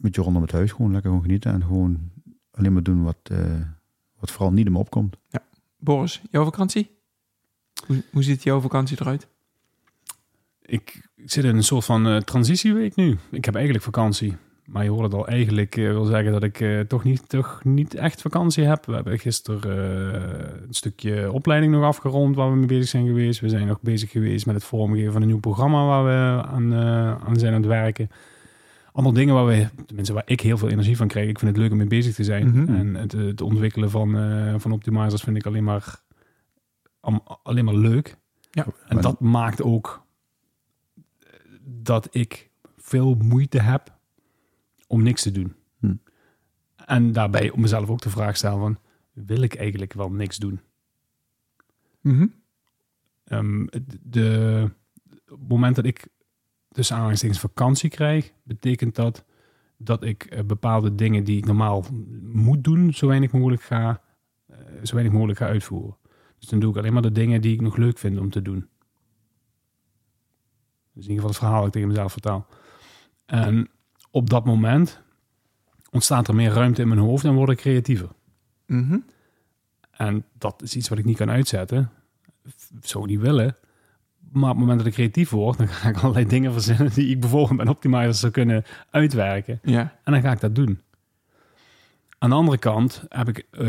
beetje 0.00 0.22
rondom 0.22 0.42
het 0.42 0.52
huis. 0.52 0.70
Gewoon 0.72 0.92
lekker 0.92 1.10
gewoon 1.10 1.24
genieten. 1.24 1.52
En 1.52 1.62
gewoon 1.62 2.10
alleen 2.50 2.72
maar 2.72 2.82
doen 2.82 3.02
wat, 3.02 3.16
eh, 3.22 3.38
wat 4.20 4.30
vooral 4.30 4.52
niet 4.52 4.66
in 4.66 4.72
me 4.72 4.78
opkomt. 4.78 5.16
Boris, 5.76 6.22
jouw 6.30 6.44
vakantie? 6.44 6.90
Hoe, 7.86 8.02
hoe 8.12 8.22
ziet 8.22 8.42
jouw 8.42 8.60
vakantie 8.60 8.96
eruit? 9.00 9.28
Ik, 10.62 11.08
zit 11.16 11.44
in 11.44 11.56
een 11.56 11.62
soort 11.62 11.84
van 11.84 12.06
eh, 12.06 12.16
transitieweek 12.16 12.96
nu. 12.96 13.18
Ik 13.30 13.44
heb 13.44 13.54
eigenlijk 13.54 13.84
vakantie. 13.84 14.36
Maar 14.64 14.84
je 14.84 14.90
hoort 14.90 15.02
het 15.02 15.14
al 15.14 15.28
eigenlijk 15.28 15.76
eh, 15.76 15.84
wil 15.84 16.04
zeggen 16.04 16.32
dat 16.32 16.42
ik 16.42 16.60
eh, 16.60 16.80
toch, 16.80 17.04
niet, 17.04 17.28
toch 17.28 17.60
niet 17.64 17.94
echt 17.94 18.20
vakantie 18.20 18.64
heb. 18.64 18.86
We 18.86 18.94
hebben 18.94 19.18
gisteren 19.18 19.70
een 20.66 20.74
stukje 20.74 21.32
opleiding 21.32 21.72
nog 21.72 21.84
afgerond 21.84 22.36
waar 22.36 22.50
we 22.50 22.56
mee 22.56 22.66
bezig 22.66 22.88
zijn 22.88 23.06
geweest. 23.06 23.40
We 23.40 23.48
zijn 23.48 23.66
nog 23.66 23.80
bezig 23.80 24.10
geweest 24.10 24.46
met 24.46 24.54
het 24.54 24.64
vormgeven 24.64 25.12
van 25.12 25.22
een 25.22 25.28
nieuw 25.28 25.40
programma 25.40 25.86
waar 25.86 26.04
we 26.04 26.42
aan, 26.46 26.74
aan 27.26 27.36
zijn 27.38 27.54
aan 27.54 27.60
het 27.60 27.70
werken. 27.70 28.10
Allemaal 28.96 29.14
dingen 29.14 29.34
waar 29.34 29.46
we, 29.46 29.68
tenminste 29.86 30.14
waar 30.14 30.22
ik 30.26 30.40
heel 30.40 30.58
veel 30.58 30.68
energie 30.68 30.96
van 30.96 31.08
krijg. 31.08 31.28
Ik 31.28 31.38
vind 31.38 31.50
het 31.50 31.60
leuk 31.60 31.70
om 31.70 31.76
mee 31.76 31.86
bezig 31.86 32.14
te 32.14 32.24
zijn. 32.24 32.48
Mhm. 32.48 32.74
En 32.74 32.94
het, 32.94 33.12
het 33.12 33.40
ontwikkelen 33.40 33.90
van, 33.90 34.16
eh 34.18 34.54
van 34.58 34.72
optimizers 34.72 35.22
vind 35.22 35.36
ik 35.36 35.46
alleen 35.46 35.64
maar, 35.64 36.02
alleen 37.42 37.64
maar 37.64 37.74
leuk. 37.74 38.16
Ja. 38.50 38.64
En 38.64 38.94
Maar- 38.94 39.02
dat 39.02 39.20
maakt 39.20 39.62
ook 39.62 40.04
dat 41.64 42.08
ik 42.14 42.50
veel 42.76 43.14
moeite 43.14 43.60
heb 43.60 43.98
om 44.86 45.02
niks 45.02 45.22
te 45.22 45.30
doen. 45.32 45.54
Hm. 45.78 45.94
En 46.86 47.12
daarbij 47.12 47.50
om 47.50 47.60
mezelf 47.60 47.88
ook 47.88 48.00
de 48.02 48.10
vraag 48.10 48.36
stellen 48.36 48.58
van, 48.58 48.78
wil 49.12 49.40
ik 49.42 49.54
eigenlijk 49.54 49.92
wel 49.92 50.10
niks 50.10 50.36
doen? 50.36 50.60
Ehm, 53.24 53.60
het- 53.70 53.98
de, 54.02 54.70
op 55.28 55.38
het 55.40 55.48
moment 55.48 55.76
dat 55.76 55.84
ik 55.84 56.06
tussen 56.76 56.94
aanhalingstekens 56.94 57.40
vakantie 57.40 57.90
krijg, 57.90 58.32
betekent 58.42 58.94
dat 58.94 59.24
dat 59.76 60.02
ik 60.02 60.24
eh, 60.24 60.44
bepaalde 60.44 60.94
dingen 60.94 61.24
die 61.24 61.36
ik 61.36 61.46
normaal 61.46 61.84
moet 62.22 62.64
doen, 62.64 62.94
zo 62.94 63.06
weinig 63.06 63.32
mogelijk 63.32 63.62
ga, 63.62 64.00
eh, 64.46 64.58
zo 64.82 64.92
weinig 64.92 65.12
mogelijk 65.14 65.38
ga 65.38 65.46
uitvoeren. 65.46 65.96
Dus 66.38 66.48
dan 66.48 66.58
doe 66.58 66.70
ik 66.70 66.76
alleen 66.76 66.92
maar 66.92 67.02
de 67.02 67.12
dingen 67.12 67.40
die 67.40 67.52
ik 67.52 67.60
nog 67.60 67.76
leuk 67.76 67.98
vind 67.98 68.18
om 68.18 68.30
te 68.30 68.42
doen. 68.42 68.68
Dus 70.92 71.04
in 71.04 71.10
ieder 71.10 71.14
geval 71.14 71.28
het 71.28 71.38
verhaal 71.38 71.56
dat 71.56 71.66
ik 71.66 71.72
tegen 71.72 71.88
mezelf 71.88 72.12
vertaal. 72.12 72.46
En 73.26 73.70
op 74.10 74.30
dat 74.30 74.44
moment 74.44 75.00
ontstaat 75.90 76.28
er 76.28 76.34
meer 76.34 76.52
ruimte 76.52 76.82
in 76.82 76.88
mijn 76.88 77.00
hoofd 77.00 77.24
en 77.24 77.34
word 77.34 77.50
ik 77.50 77.58
creatiever. 77.58 78.08
Mhm. 78.66 78.98
En 79.90 80.24
dat 80.38 80.62
is 80.62 80.76
iets 80.76 80.88
wat 80.88 80.98
ik 80.98 81.04
niet 81.04 81.16
kan 81.16 81.30
uitzetten. 81.30 81.90
Zou 82.80 83.04
ik 83.04 83.10
niet 83.10 83.20
willen. 83.20 83.56
Maar 84.36 84.50
op 84.50 84.56
het 84.56 84.66
moment 84.66 84.78
dat 84.78 84.86
ik 84.86 84.92
creatief 84.92 85.30
word, 85.30 85.58
dan 85.58 85.68
ga 85.68 85.88
ik 85.88 85.96
allerlei 85.96 86.26
dingen 86.26 86.52
verzinnen 86.52 86.92
die 86.94 87.08
ik 87.08 87.20
bijvoorbeeld 87.20 87.58
met 87.58 87.68
Optimizer 87.68 88.14
zou 88.14 88.32
kunnen 88.32 88.64
uitwerken. 88.90 89.60
Ja. 89.62 89.92
En 90.04 90.12
dan 90.12 90.20
ga 90.20 90.32
ik 90.32 90.40
dat 90.40 90.54
doen. 90.54 90.80
Aan 92.18 92.30
de 92.30 92.36
andere 92.36 92.58
kant 92.58 93.04
heb 93.08 93.28
ik, 93.28 93.46
eh, 93.50 93.66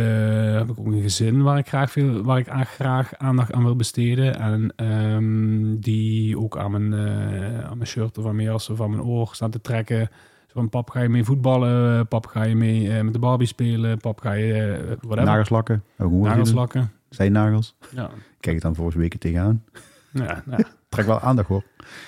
heb 0.53 0.69
ik 0.69 0.79
ook 0.79 0.85
een 0.85 1.01
gezin 1.01 1.43
waar 1.43 1.57
ik 1.57 1.67
graag, 1.67 1.91
veel, 1.91 2.23
waar 2.23 2.39
ik 2.39 2.47
graag 2.67 3.17
aandacht 3.17 3.51
aan 3.51 3.63
wil 3.63 3.75
besteden. 3.75 4.39
En 4.39 4.73
ehm, 4.75 5.79
die 5.79 6.39
ook 6.39 6.57
aan 6.57 6.71
mijn, 6.71 6.93
eh, 6.93 7.65
aan 7.65 7.77
mijn 7.77 7.89
shirt 7.89 8.17
of 8.17 8.25
aan 8.25 8.35
mijn 8.35 8.47
jas 8.47 8.69
of 8.69 8.81
aan 8.81 8.89
mijn 8.89 9.03
oor 9.03 9.29
staan 9.31 9.51
te 9.51 9.61
trekken. 9.61 10.09
Zo 10.47 10.53
van, 10.53 10.69
pap, 10.69 10.89
ga 10.89 11.01
je 11.01 11.09
mee 11.09 11.23
voetballen? 11.23 12.07
Pap, 12.07 12.25
ga 12.25 12.43
je 12.43 12.55
mee 12.55 12.91
eh, 12.91 13.03
met 13.03 13.13
de 13.13 13.19
Barbie 13.19 13.47
spelen? 13.47 13.97
Pap, 13.97 14.19
ga 14.19 14.31
je 14.31 14.77
whatever. 15.01 15.25
Nagelslakken. 15.25 15.83
Ook 15.97 16.09
gewoon 16.09 16.21
Nagelslakken. 16.21 16.91
Zijn 17.09 17.31
nagels. 17.31 17.75
Ja. 17.95 18.09
Kijk 18.39 18.55
ik 18.55 18.61
dan 18.61 18.75
volgens 18.75 18.95
weken 18.95 19.19
tegenaan. 19.19 19.63
Ja, 20.17 20.43
nou, 20.45 20.63
Trek 20.89 21.05
wel 21.05 21.19
aandacht 21.19 21.47
hoor. 21.47 21.63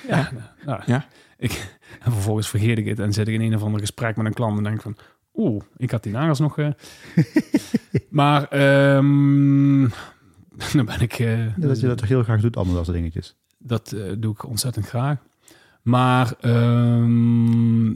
ja, 0.07 0.29
nou, 0.65 0.81
Ja. 0.85 1.05
Ik, 1.37 1.51
en 2.03 2.11
vervolgens 2.11 2.49
vergeet 2.49 2.77
ik 2.77 2.85
het 2.85 2.99
en 2.99 3.13
zit 3.13 3.27
ik 3.27 3.33
in 3.33 3.41
een 3.41 3.55
of 3.55 3.63
ander 3.63 3.79
gesprek 3.79 4.15
met 4.15 4.25
een 4.25 4.33
klant 4.33 4.57
en 4.57 4.63
denk 4.63 4.81
van, 4.81 4.97
oeh, 5.35 5.63
ik 5.77 5.91
had 5.91 6.03
die 6.03 6.11
nagels 6.11 6.39
nog. 6.39 6.57
eh. 6.57 6.69
maar 8.09 8.43
ehm, 8.47 9.81
dan 10.73 10.85
ben 10.85 10.99
ik. 11.01 11.19
eh, 11.19 11.45
Dat 11.57 11.79
je 11.79 11.87
dat 11.87 11.97
toch 11.97 12.07
heel 12.07 12.23
graag 12.23 12.41
doet, 12.41 12.55
allemaal 12.55 12.75
dat 12.75 12.85
soort 12.85 12.97
dingetjes. 12.97 13.35
Dat 13.57 13.91
eh, 13.91 14.11
doe 14.17 14.33
ik 14.33 14.45
ontzettend 14.47 14.87
graag. 14.87 15.17
Maar 15.81 16.33
ehm, 16.39 17.93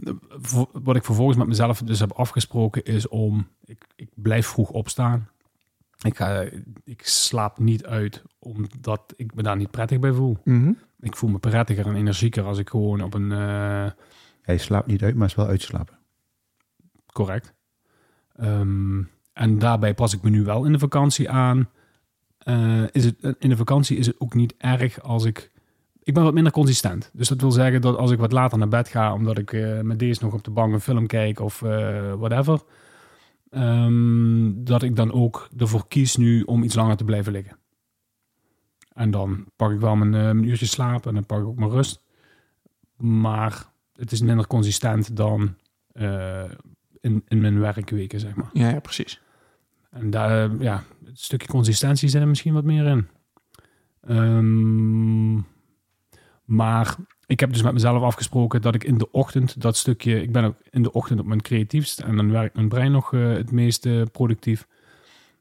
wat 0.72 0.96
ik 0.96 1.04
vervolgens 1.04 1.38
met 1.38 1.48
mezelf 1.48 1.82
dus 1.82 2.00
heb 2.00 2.12
afgesproken 2.12 2.84
is 2.84 3.08
om... 3.08 3.48
Ik, 3.66 3.84
ik 3.96 4.10
blijf 4.16 4.48
vroeg 4.48 4.70
opstaan. 4.70 5.30
Ik, 6.04 6.16
ga, 6.18 6.46
ik 6.84 7.02
slaap 7.08 7.60
niet 7.60 7.86
uit 7.86 8.24
omdat 8.40 9.14
ik 9.16 9.36
me 9.36 9.44
daar 9.44 9.56
niet 9.58 9.72
prettig 9.72 10.00
bij 10.00 10.12
voel. 10.12 10.38
Mhm. 10.44 10.72
Ik 11.00 11.16
voel 11.16 11.30
me 11.30 11.40
prettiger 11.40 11.86
en 11.88 11.96
energieker 11.96 12.44
als 12.44 12.58
ik 12.58 12.70
gewoon 12.70 13.02
op 13.02 13.14
een... 13.14 13.32
eh, 13.32 13.86
Hij 14.42 14.58
slaapt 14.58 14.88
niet 14.88 15.04
uit, 15.04 15.16
maar 15.16 15.28
is 15.28 15.36
wel 15.36 15.48
uitslapen. 15.48 15.98
correct. 17.14 17.54
Ehm, 18.36 19.02
en 19.34 19.60
daarbij 19.60 19.94
pas 19.94 20.14
ik 20.14 20.22
me 20.22 20.30
nu 20.30 20.44
wel 20.44 20.66
in 20.66 20.72
de 20.72 20.80
vakantie 20.80 21.30
aan. 21.30 21.70
Eh, 22.38 22.84
is 22.92 23.06
het, 23.06 23.36
in 23.40 23.50
de 23.50 23.58
vakantie 23.58 23.98
is 23.98 24.06
het 24.08 24.16
ook 24.20 24.34
niet 24.34 24.54
erg 24.58 25.02
als 25.02 25.26
ik... 25.26 25.52
Ik 26.04 26.14
ben 26.14 26.24
wat 26.24 26.34
minder 26.34 26.52
consistent. 26.52 27.10
Dus 27.14 27.28
dat 27.28 27.42
wil 27.42 27.52
zeggen 27.52 27.82
dat 27.82 27.98
als 27.98 28.12
ik 28.12 28.20
wat 28.20 28.32
later 28.32 28.58
naar 28.58 28.68
bed 28.68 28.88
ga... 28.88 29.14
omdat 29.14 29.38
ik 29.38 29.54
eh, 29.54 29.80
met 29.80 30.00
deze 30.00 30.24
nog 30.24 30.34
op 30.34 30.44
de 30.44 30.52
bank 30.52 30.74
een 30.74 30.80
film 30.80 31.08
kijk 31.08 31.40
of 31.40 31.62
eh, 31.62 32.14
whatever... 32.14 32.62
ehm, 33.54 34.52
dat 34.64 34.84
ik 34.84 34.96
dan 34.96 35.12
ook 35.12 35.50
ervoor 35.58 35.88
kies 35.88 36.16
nu 36.16 36.42
om 36.42 36.64
iets 36.64 36.76
langer 36.76 36.98
te 36.98 37.04
blijven 37.04 37.32
liggen. 37.32 37.58
En 38.94 39.12
dan 39.12 39.46
pak 39.56 39.72
ik 39.72 39.80
wel 39.80 39.96
mijn, 39.96 40.14
eh, 40.14 40.22
mijn 40.22 40.48
uurtje 40.48 40.66
slaap 40.66 41.06
en 41.06 41.14
dan 41.14 41.26
pak 41.26 41.40
ik 41.40 41.46
ook 41.46 41.60
mijn 41.60 41.72
rust. 41.72 42.02
Maar 42.98 43.72
het 43.96 44.12
is 44.12 44.22
minder 44.22 44.48
consistent 44.48 45.16
dan 45.16 45.56
eh, 45.92 46.52
in, 47.02 47.24
in 47.28 47.42
mijn 47.42 47.60
werkweken, 47.60 48.20
zeg 48.20 48.36
maar. 48.36 48.50
Ja, 48.54 48.70
ja, 48.70 48.80
precies. 48.80 49.22
En 49.90 50.10
daar, 50.10 50.52
eh, 50.52 50.60
ja, 50.60 50.84
het 51.06 51.20
stukje 51.20 51.48
consistentie 51.48 52.10
zit 52.10 52.22
er 52.22 52.28
misschien 52.28 52.54
wat 52.54 52.64
meer 52.64 52.86
in. 52.86 53.08
Ehm, 54.02 55.34
maar 56.46 56.96
ik 57.34 57.40
heb 57.40 57.54
dus 57.54 57.62
met 57.62 57.74
mezelf 57.74 58.02
afgesproken 58.02 58.62
dat 58.62 58.76
ik 58.76 58.84
in 58.84 58.98
de 58.98 59.12
ochtend 59.12 59.62
dat 59.62 59.78
stukje, 59.78 60.22
ik 60.22 60.32
ben 60.32 60.44
ook 60.44 60.56
in 60.70 60.84
de 60.84 60.92
ochtend 60.92 61.20
op 61.20 61.26
mijn 61.26 61.42
creatiefst 61.42 62.00
en 62.00 62.16
dan 62.16 62.32
werkt 62.32 62.56
mijn 62.56 62.70
brein 62.70 62.92
nog 62.92 63.14
eh, 63.14 63.32
het 63.32 63.52
meest 63.52 63.86
eh, 63.86 64.02
productief. 64.12 64.68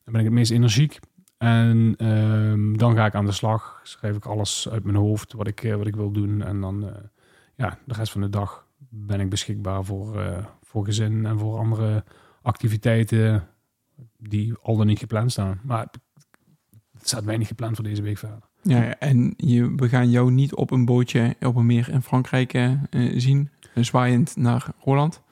Dan 0.04 0.12
ben 0.12 0.20
ik 0.20 0.26
het 0.26 0.34
meest 0.34 0.50
energiek. 0.50 1.00
En 1.38 1.94
ehm, 1.96 2.76
dan 2.76 2.94
ga 2.94 3.06
ik 3.06 3.14
aan 3.14 3.24
de 3.24 3.32
slag, 3.32 3.80
schrijf 3.82 4.16
ik 4.16 4.26
alles 4.26 4.68
uit 4.68 4.84
mijn 4.84 4.96
hoofd 4.96 5.32
wat 5.32 5.46
ik, 5.46 5.62
eh, 5.62 5.76
wat 5.76 5.86
ik 5.86 5.96
wil 5.96 6.10
doen. 6.10 6.42
En 6.42 6.60
dan, 6.60 6.92
ja, 7.56 7.78
de 7.84 7.94
rest 7.94 8.12
van 8.12 8.20
de 8.20 8.30
dag 8.30 8.66
ben 8.88 9.20
ik 9.20 9.30
beschikbaar 9.30 9.84
voor, 9.84 10.46
voor 10.62 10.84
gezin 10.84 11.26
en 11.26 11.38
voor 11.38 11.58
andere 11.58 12.04
activiteiten 12.42 13.48
die 14.18 14.54
al 14.62 14.76
dan 14.76 14.86
niet 14.86 14.98
gepland 14.98 15.32
staan. 15.32 15.60
Maar 15.62 15.86
het 16.92 17.08
staat 17.08 17.24
weinig 17.24 17.48
gepland 17.48 17.74
voor 17.74 17.84
deze 17.84 18.02
week 18.02 18.18
verder. 18.18 18.50
Ja, 18.62 18.98
en 18.98 19.34
je, 19.36 19.72
we 19.76 19.88
gaan 19.88 20.10
jou 20.10 20.30
niet 20.32 20.54
op 20.54 20.70
een 20.70 20.84
bootje 20.84 21.34
op 21.40 21.56
een 21.56 21.66
meer 21.66 21.88
in 21.90 22.02
Frankrijk 22.02 22.54
eh, 22.54 22.70
eh, 22.90 23.12
zien, 23.16 23.48
eh, 23.74 23.82
zwaaiend 23.84 24.36
naar 24.36 24.66
Holland. 24.78 25.22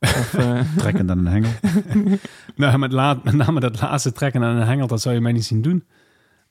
Of, 0.00 0.30
Trekkend 0.76 1.10
aan 1.10 1.18
een 1.18 1.26
hengel. 1.26 1.50
Nou, 2.56 2.78
met, 2.78 2.92
la- 2.92 3.20
met 3.24 3.34
name 3.34 3.60
dat 3.60 3.80
laatste 3.80 4.12
trekken 4.12 4.42
aan 4.42 4.56
een 4.56 4.66
hengel, 4.66 4.86
dat 4.86 5.00
zou 5.00 5.14
je 5.14 5.20
mij 5.20 5.32
niet 5.32 5.44
zien 5.44 5.62
doen. 5.62 5.84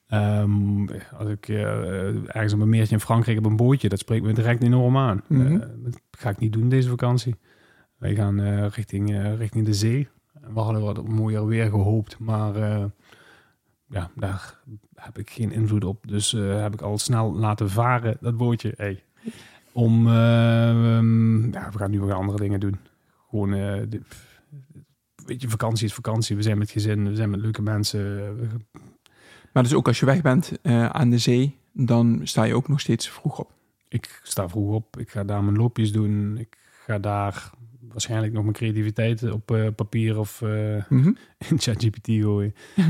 Ehm, 0.08 0.88
als 1.18 1.30
ik 1.30 1.48
ergens 2.28 2.54
op 2.54 2.60
een 2.60 2.70
meertje 2.70 2.96
in 2.96 3.02
Frankrijk 3.02 3.38
op 3.38 3.46
een 3.46 3.56
bootje, 3.56 3.90
dat 3.90 4.00
spreekt 4.00 4.24
me 4.26 4.34
direct 4.34 4.64
enorm 4.64 4.98
aan. 4.98 5.22
Eh, 5.30 5.50
dat 5.60 6.02
ga 6.12 6.30
ik 6.30 6.40
niet 6.40 6.54
doen 6.54 6.70
deze 6.70 6.90
vakantie. 6.90 7.36
Wij 7.98 8.16
gaan 8.16 8.68
richting, 8.68 9.36
richting 9.38 9.66
de 9.66 9.74
zee. 9.74 10.08
We 10.54 10.60
hadden 10.60 10.82
wat 10.82 11.08
mooier 11.08 11.46
weer 11.48 11.70
gehoopt, 11.70 12.20
maar 12.20 12.54
ja, 13.92 14.12
daar 14.16 14.60
heb 14.96 15.18
ik 15.18 15.30
geen 15.30 15.52
invloed 15.52 15.84
op. 15.84 16.08
Dus 16.08 16.34
eh, 16.34 16.62
heb 16.62 16.74
ik 16.74 16.82
al 16.82 16.98
snel 16.98 17.34
laten 17.36 17.70
varen, 17.70 18.18
dat 18.22 18.38
bootje. 18.38 18.74
Hey. 18.78 19.04
Om, 19.72 20.08
eh, 20.08 20.70
ehm, 20.98 21.52
ja, 21.52 21.70
we 21.72 21.78
gaan 21.78 21.92
nu 21.92 22.00
weer 22.00 22.14
andere 22.14 22.38
dingen 22.38 22.60
doen. 22.60 22.80
Gewoon, 23.30 23.54
eh, 23.54 23.82
de- 23.90 24.02
weet 25.26 25.42
je, 25.42 25.50
vakantie 25.50 25.86
is 25.86 25.94
vakantie. 25.94 26.36
We 26.36 26.42
zijn 26.42 26.58
met 26.58 26.72
gezin, 26.72 27.10
we 27.10 27.16
zijn 27.16 27.30
met 27.30 27.40
leuke 27.40 27.62
mensen. 27.62 28.36
Maar 29.54 29.64
dus 29.64 29.74
ook 29.74 29.88
als 29.88 30.00
je 30.00 30.06
weg 30.06 30.22
bent 30.22 30.52
aan 30.92 31.10
de 31.10 31.18
zee, 31.18 31.58
dan 31.74 32.20
sta 32.24 32.44
je 32.44 32.56
ook 32.56 32.68
nog 32.68 32.80
steeds 32.80 33.10
vroeg 33.10 33.40
op. 33.40 33.52
Ik 33.88 34.20
sta 34.24 34.50
vroeg 34.50 34.74
op, 34.74 34.98
ik 35.00 35.10
ga 35.10 35.24
daar 35.24 35.44
mijn 35.44 35.58
loopjes 35.58 35.92
doen. 35.92 36.38
Ik 36.38 36.58
ga 36.86 37.00
daar 37.00 37.52
waarschijnlijk 37.92 38.34
nog 38.34 38.42
mijn 38.44 38.56
creativiteit 38.56 39.32
op 39.32 39.52
eh, 39.52 39.68
papier 39.76 40.20
of 40.20 40.42
eh, 40.42 40.50
Mhm. 40.90 41.08
in 41.50 41.60
ChatGPT 41.60 42.08
gooien. 42.08 42.54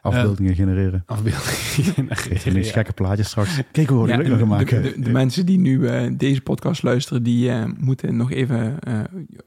Afbeeldingen 0.00 0.54
genereren. 0.54 1.02
Afbeeldingen. 1.06 2.08
Je 2.44 2.50
ineens 2.50 2.70
gekke 2.70 2.92
plaatjes 2.92 3.28
straks. 3.28 3.60
Kijk 3.72 3.88
hoe 3.88 4.02
we 4.06 4.08
Ja, 4.10 4.36
de, 4.36 4.44
maken. 4.44 4.82
de- 4.82 5.00
de 5.00 5.10
mensen 5.10 5.46
die 5.46 5.58
nu 5.58 5.86
eh, 5.88 6.10
deze 6.16 6.40
podcast 6.40 6.82
luisteren, 6.82 7.22
die 7.22 7.50
eh, 7.50 7.64
moeten 7.78 8.16
nog 8.16 8.30
even 8.32 8.80
eh, 8.80 9.00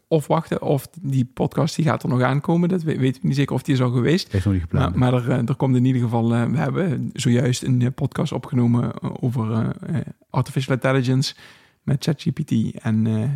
of 0.08 0.28
wachten 0.28 0.62
of 0.62 0.88
die 1.02 1.26
podcast 1.34 1.76
die 1.76 1.86
gaat 1.86 2.04
er 2.04 2.10
nog 2.10 2.22
aankomen. 2.22 2.70
Dat 2.70 2.84
we- 2.84 2.98
weten 2.98 3.22
we 3.22 3.28
niet 3.28 3.36
zeker 3.38 3.56
of 3.56 3.63
die 3.63 3.74
is 3.74 3.82
al 3.82 3.92
geweest. 3.92 4.32
Heeft 4.32 4.44
nog 4.46 4.54
niet 4.54 4.63
gepland. 4.63 4.96
Maar, 4.96 5.12
maar 5.12 5.24
er, 5.24 5.30
eh, 5.32 5.48
er 5.50 5.56
komt 5.56 5.76
in 5.76 5.86
ieder 5.86 6.02
geval, 6.02 6.34
eh, 6.34 6.46
we 6.46 6.58
hebben 6.58 7.10
zojuist 7.13 7.63
een 7.63 7.82
eh, 7.82 7.88
podcast 7.96 8.32
opgenomen 8.32 8.92
eh, 8.94 9.10
over 9.20 9.52
eh, 9.52 9.70
eh, 9.96 10.02
artificial 10.30 10.76
intelligence 10.76 11.36
met 11.84 12.04
ChatGPT 12.04 12.52
en 12.82 13.08
eh, 13.08 13.24
eh, 13.24 13.30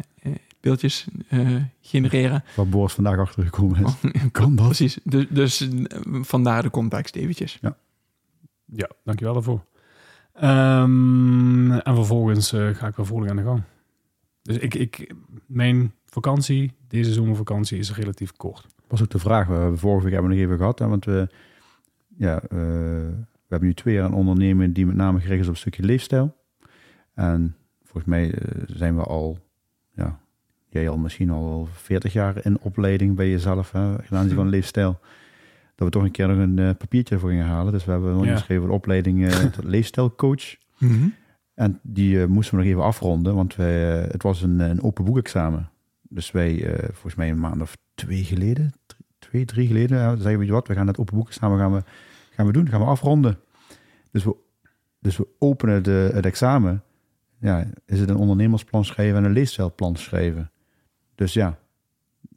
beeldjes 0.61 1.07
eh, 1.27 1.55
genereren. 1.81 2.43
Waar 2.55 2.67
Boris 2.67 2.93
vandaag 2.93 3.17
achter 3.17 3.43
gekomen 3.43 3.85
is. 3.85 4.11
Kan 4.31 4.55
dat? 4.55 4.65
Precies, 4.65 4.99
dus, 5.03 5.25
dus 5.29 5.61
eh, 5.61 5.97
vandaar 6.21 6.63
de 6.63 6.69
context 6.69 7.15
eventjes. 7.15 7.59
Ja, 8.65 8.89
dankjewel 9.03 9.33
daarvoor. 9.33 9.63
Ehm, 10.33 11.71
en 11.71 11.95
vervolgens 11.95 12.53
eh, 12.53 12.69
ga 12.69 12.87
ik 12.87 12.95
weer 12.95 13.05
vrolijk 13.05 13.29
aan 13.29 13.37
de 13.37 13.43
gang. 13.43 13.61
Dus 14.41 14.57
ik, 14.57 14.75
ik, 14.75 15.13
mijn 15.45 15.93
vakantie, 16.05 16.73
deze 16.87 17.13
zomervakantie, 17.13 17.77
is 17.77 17.95
relatief 17.95 18.31
kort. 18.31 18.67
was 18.87 19.01
ook 19.01 19.09
de 19.09 19.19
vraag. 19.19 19.47
We 19.47 19.53
hebben 19.53 19.77
vorige 19.77 20.03
week 20.03 20.13
hebben 20.13 20.31
we 20.31 20.35
nog 20.37 20.45
even 20.45 20.57
gehad. 20.57 20.79
Hè, 20.79 20.87
want 20.87 21.05
we, 21.05 21.29
ja, 22.17 22.41
eh, 22.41 22.49
we 22.49 23.47
hebben 23.47 23.67
nu 23.67 23.73
twee 23.73 23.93
jaar 23.93 24.05
een 24.05 24.13
onderneming 24.13 24.75
die 24.75 24.85
met 24.85 24.95
name 24.95 25.19
gericht 25.19 25.41
is 25.41 25.47
op 25.47 25.53
een 25.53 25.59
stukje 25.59 25.83
leefstijl. 25.83 26.35
En 27.13 27.55
volgens 27.83 28.05
mij 28.05 28.33
zijn 28.65 28.95
we 28.95 29.03
al, 29.03 29.37
ja, 29.93 30.19
jij 30.71 30.89
al 30.89 30.97
misschien 30.97 31.29
al 31.29 31.67
40 31.71 32.13
jaar 32.13 32.45
in 32.45 32.59
opleiding 32.61 33.15
bij 33.15 33.29
jezelf, 33.29 33.71
hè, 33.71 33.95
aanzien 34.09 34.35
van 34.35 34.49
leefstijl. 34.49 34.99
Dat 35.75 35.87
we 35.87 35.93
toch 35.93 36.03
een 36.03 36.11
keer 36.11 36.27
nog 36.27 36.37
een 36.37 36.59
eh, 36.59 36.69
papiertje 36.77 37.19
voor 37.19 37.29
gingen 37.29 37.45
halen. 37.45 37.73
Dus 37.73 37.85
we 37.85 37.91
hebben 37.91 38.13
nog 38.15 38.25
Ja. 38.25 38.33
geschreven 38.33 38.67
de 38.67 38.73
opleiding 38.73 39.29
tot 39.55 39.63
leefstijlcoach. 39.63 40.55
En 41.53 41.79
die 41.83 42.21
eh, 42.21 42.27
moesten 42.27 42.55
we 42.57 42.61
nog 42.63 42.71
even 42.71 42.83
afronden, 42.83 43.35
want 43.35 43.55
wij, 43.55 43.81
het 44.01 44.23
was 44.23 44.41
een, 44.41 44.59
een 44.59 44.81
open 44.83 45.05
boekexamen. 45.05 45.69
Dus 46.01 46.31
wij, 46.31 46.75
volgens 46.91 47.15
mij 47.15 47.29
een 47.29 47.39
maand 47.39 47.61
of 47.61 47.77
twee 47.95 48.23
geleden, 48.23 48.73
twee, 49.19 49.45
drie 49.45 49.67
geleden, 49.67 49.97
ja, 49.97 50.15
zeiden 50.15 50.45
we, 50.45 50.51
wat, 50.53 50.67
we 50.67 50.73
gaan 50.73 50.87
het 50.87 50.97
open 50.97 51.15
boekexamen 51.15 51.57
gaan 51.59 51.73
we, 51.73 51.83
gaan 52.31 52.45
we 52.45 52.51
doen, 52.51 52.69
gaan 52.69 52.79
we 52.79 52.85
afronden. 52.85 53.37
Dus 54.11 54.23
we, 54.23 54.35
dus 54.99 55.17
we 55.17 55.27
openen 55.39 55.83
de, 55.83 56.09
het 56.13 56.25
examen. 56.25 56.83
Ja, 57.39 57.65
is 57.85 57.99
het 57.99 58.09
een 58.09 58.15
ondernemersplan 58.15 58.85
schrijven 58.85 59.17
en 59.17 59.23
een 59.23 59.31
leefstijlplan 59.31 59.95
schrijven. 59.95 60.50
Dus 61.21 61.33
ja, 61.33 61.57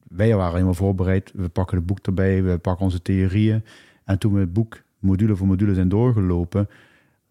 wij 0.09 0.35
waren 0.35 0.53
helemaal 0.53 0.75
voorbereid. 0.75 1.33
We 1.35 1.49
pakken 1.49 1.77
het 1.77 1.87
boek 1.87 1.99
erbij, 1.99 2.43
we 2.43 2.59
pakken 2.59 2.85
onze 2.85 3.03
theorieën. 3.03 3.65
En 4.05 4.19
toen 4.19 4.33
we 4.33 4.41
het 4.41 4.53
boek 4.53 4.83
module 4.99 5.37
voor 5.37 5.47
module 5.47 5.75
zijn 5.75 5.89
doorgelopen, 5.89 6.69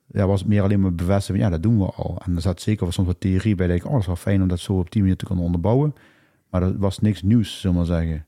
ja, 0.07 0.27
was 0.27 0.39
het 0.39 0.49
meer 0.49 0.61
alleen 0.61 0.79
maar 0.79 0.93
bevestiging. 0.93 1.43
van, 1.43 1.45
Ja, 1.45 1.49
dat 1.49 1.63
doen 1.63 1.77
we 1.77 1.85
al. 1.85 2.21
En 2.25 2.35
er 2.35 2.41
zat 2.41 2.61
zeker 2.61 2.93
soms 2.93 3.07
wat 3.07 3.19
theorie 3.19 3.55
bij. 3.55 3.67
Dat 3.67 3.75
ik, 3.75 3.85
oh, 3.85 3.91
dat 3.91 3.99
is 3.99 4.05
wel 4.07 4.15
fijn 4.15 4.41
om 4.41 4.47
dat 4.47 4.59
zo 4.59 4.73
op 4.73 4.91
die 4.91 5.01
manier 5.01 5.17
te 5.17 5.25
kunnen 5.25 5.43
onderbouwen. 5.43 5.95
Maar 6.49 6.61
dat 6.61 6.75
was 6.75 6.99
niks 6.99 7.21
nieuws, 7.21 7.59
zullen 7.59 7.75
we 7.75 7.87
maar 7.87 7.99
zeggen. 7.99 8.25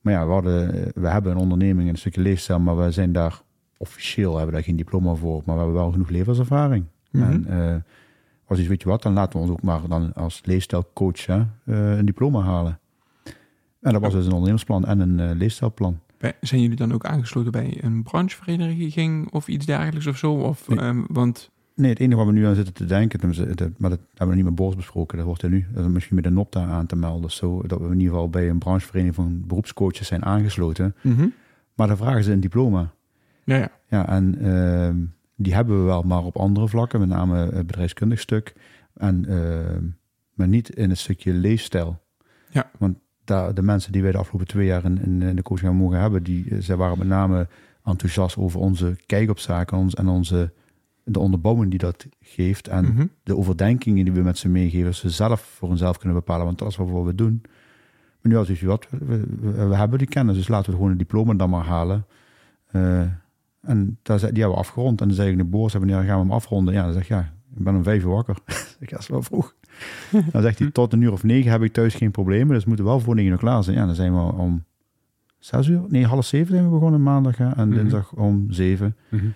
Maar 0.00 0.12
ja, 0.12 0.26
we, 0.26 0.32
hadden, 0.32 0.90
we 0.94 1.08
hebben 1.08 1.32
een 1.32 1.38
onderneming 1.38 1.88
en 1.88 1.92
een 1.94 2.00
stukje 2.00 2.20
leefstijl, 2.20 2.60
maar 2.60 2.76
we 2.76 2.90
zijn 2.90 3.12
daar 3.12 3.42
officieel, 3.76 4.30
hebben 4.30 4.46
we 4.46 4.54
daar 4.54 4.64
geen 4.64 4.76
diploma 4.76 5.14
voor. 5.14 5.42
Maar 5.44 5.54
we 5.54 5.62
hebben 5.62 5.80
wel 5.80 5.92
genoeg 5.92 6.10
levenservaring. 6.10 6.84
Mhm. 7.10 7.22
En 7.22 7.46
eh 7.46 7.76
was 8.46 8.58
iets, 8.58 8.68
weet 8.68 8.82
je 8.82 8.88
wat, 8.88 9.02
dan 9.02 9.12
laten 9.12 9.32
we 9.32 9.38
ons 9.44 9.50
ook 9.50 9.62
maar 9.62 9.80
dan 9.88 10.12
als 10.14 10.40
leefstijlcoach 10.44 11.26
hè, 11.26 11.38
eh, 11.64 11.96
een 11.96 12.06
diploma 12.06 12.40
halen. 12.40 12.78
En 13.80 13.92
dat 13.92 14.00
was 14.02 14.12
dus 14.12 14.24
een 14.24 14.30
ondernemersplan 14.32 14.84
en 14.84 15.00
een 15.00 15.20
eh, 15.20 15.36
leefstijlplan. 15.36 16.00
Zijn 16.40 16.60
jullie 16.60 16.76
dan 16.76 16.92
ook 16.92 17.04
aangesloten 17.04 17.52
bij 17.52 17.78
een 17.84 18.02
branchevereniging 18.02 19.32
of 19.32 19.48
iets 19.48 19.66
dergelijks 19.66 20.06
of 20.06 20.16
zo? 20.16 20.32
Of, 20.32 20.68
Nee. 20.68 20.78
ehm, 20.78 21.02
want 21.08 21.50
Nee, 21.74 21.90
het 21.90 21.98
enige 22.00 22.16
waar 22.16 22.26
we 22.26 22.32
nu 22.32 22.46
aan 22.46 22.54
zitten 22.54 22.74
te 22.74 22.84
denken, 22.84 23.28
maar 23.76 23.90
dat 23.90 23.98
hebben 24.08 24.28
we 24.28 24.34
niet 24.34 24.44
met 24.44 24.54
Boris 24.54 24.76
besproken, 24.76 25.16
dat 25.16 25.26
wordt 25.26 25.42
er 25.42 25.50
nu 25.50 25.66
misschien 25.88 26.14
met 26.14 26.24
de 26.24 26.30
NOPTA 26.30 26.64
aan 26.64 26.86
te 26.86 26.96
melden. 26.96 27.30
Zo, 27.30 27.62
dat 27.66 27.78
we 27.78 27.84
in 27.84 27.92
ieder 27.92 28.08
geval 28.12 28.30
bij 28.30 28.48
een 28.48 28.58
branchevereniging 28.58 29.14
van 29.14 29.42
beroepscoaches 29.46 30.06
zijn 30.06 30.24
aangesloten. 30.24 30.94
Maar 31.74 31.88
de 31.88 31.96
vraag 31.96 32.18
is 32.18 32.26
een 32.26 32.40
diploma. 32.40 32.92
ja, 33.44 33.56
ja. 33.56 33.70
Ja, 33.88 34.08
en 34.08 34.38
ehm, 34.40 34.96
die 35.36 35.54
hebben 35.54 35.78
we 35.78 35.84
wel, 35.84 36.02
maar 36.02 36.24
op 36.24 36.36
andere 36.36 36.68
vlakken, 36.68 37.00
met 37.00 37.08
name 37.08 37.36
het 37.36 37.66
bedrijfskundig 37.66 38.20
stuk. 38.20 38.54
En, 38.94 39.24
eh, 39.24 39.76
maar 40.34 40.48
niet 40.48 40.68
in 40.70 40.88
het 40.88 40.98
stukje 40.98 41.32
leefstijl. 41.32 42.02
Ja. 42.50 42.70
Want 42.78 42.98
daar, 43.24 43.54
de 43.54 43.62
mensen 43.62 43.92
die 43.92 44.02
wij 44.02 44.12
de 44.12 44.18
afgelopen 44.18 44.48
twee 44.48 44.66
jaar 44.66 44.84
in, 44.84 45.02
in, 45.02 45.22
in 45.22 45.36
de 45.36 45.42
coaching 45.42 45.68
hebben 45.68 45.84
mogen 45.86 46.00
hebben, 46.00 46.22
die, 46.22 46.50
eh, 46.50 46.56
zij 46.60 46.76
waren 46.76 46.98
met 46.98 47.08
name 47.08 47.48
enthousiast 47.84 48.36
over 48.36 48.60
onze 48.60 48.96
kijk 49.06 49.30
op 49.30 49.38
zaken 49.38 49.78
ons, 49.78 49.94
en 49.94 50.08
onze, 50.08 50.52
de 51.04 51.18
onderbouwing 51.18 51.70
die 51.70 51.78
dat 51.78 52.06
geeft. 52.20 52.68
En 52.68 52.84
Mhm. 52.84 53.06
de 53.22 53.36
overdenkingen 53.36 54.04
die 54.04 54.14
we 54.14 54.22
met 54.22 54.38
ze 54.38 54.48
meegeven, 54.48 54.94
ze 54.94 55.10
zelf 55.10 55.40
voor 55.40 55.68
hunzelf 55.68 55.98
kunnen 55.98 56.16
bepalen, 56.16 56.46
want 56.46 56.58
dat 56.58 56.68
is 56.68 56.76
wat 56.76 57.04
we 57.04 57.14
doen. 57.14 57.40
Maar 58.20 58.32
nu 58.32 58.36
had 58.36 58.48
ik 58.48 58.60
wat, 58.60 58.86
we, 58.90 59.26
we, 59.40 59.66
we 59.66 59.76
hebben 59.76 59.98
die 59.98 60.08
kennis, 60.08 60.36
dus 60.36 60.48
laten 60.48 60.70
we 60.70 60.76
gewoon 60.76 60.90
een 60.90 60.98
diploma 60.98 61.34
dan 61.34 61.50
maar 61.50 61.64
halen. 61.64 62.06
Eh, 62.66 63.02
en 63.66 63.98
daar, 64.02 64.18
die 64.18 64.26
hebben 64.26 64.48
we 64.50 64.56
afgerond. 64.56 65.00
En 65.00 65.06
dan 65.06 65.16
zei 65.16 65.30
ik 65.30 65.38
de 65.38 65.48
wanneer 65.78 65.96
gaan 65.96 66.04
we 66.04 66.10
hem 66.10 66.32
afronden? 66.32 66.74
Ja, 66.74 66.82
dan 66.84 66.92
zeg 66.92 67.02
ik, 67.02 67.08
ja, 67.08 67.32
ik 67.56 67.64
ben 67.64 67.74
om 67.74 67.82
vijf 67.82 68.02
uur 68.02 68.10
wakker. 68.10 68.36
Ik 68.80 68.90
dat 68.90 69.00
is 69.00 69.08
wel 69.08 69.22
vroeg. 69.22 69.54
Dan 70.32 70.42
zegt 70.42 70.58
hij, 70.58 70.70
tot 70.70 70.92
een 70.92 71.00
uur 71.00 71.12
of 71.12 71.22
negen 71.22 71.50
heb 71.50 71.62
ik 71.62 71.72
thuis 71.72 71.94
geen 71.94 72.10
problemen, 72.10 72.48
dus 72.48 72.62
we 72.62 72.68
moeten 72.68 72.86
wel 72.86 73.00
voor 73.00 73.14
negen 73.14 73.30
uur 73.32 73.38
klaar 73.38 73.64
zijn. 73.64 73.76
Ja, 73.76 73.86
dan 73.86 73.94
zijn 73.94 74.14
we 74.14 74.32
om 74.32 74.64
zes 75.38 75.66
uur, 75.66 75.82
nee, 75.88 76.06
half 76.06 76.24
zeven 76.24 76.52
zijn 76.52 76.64
we 76.64 76.70
begonnen 76.70 77.02
maandag 77.02 77.36
hè, 77.36 77.50
en 77.50 77.68
Mhm. 77.68 77.78
dinsdag 77.78 78.12
om 78.12 78.46
zeven. 78.50 78.96
Mhm. 79.08 79.26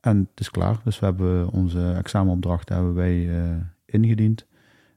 En 0.00 0.18
het 0.30 0.40
is 0.40 0.50
klaar. 0.50 0.80
Dus 0.84 0.98
we 0.98 1.04
hebben 1.04 1.50
onze 1.50 1.92
examenopdracht 1.92 2.68
hebben 2.68 2.94
wij 2.94 3.42
eh, 3.42 3.56
ingediend. 3.84 4.46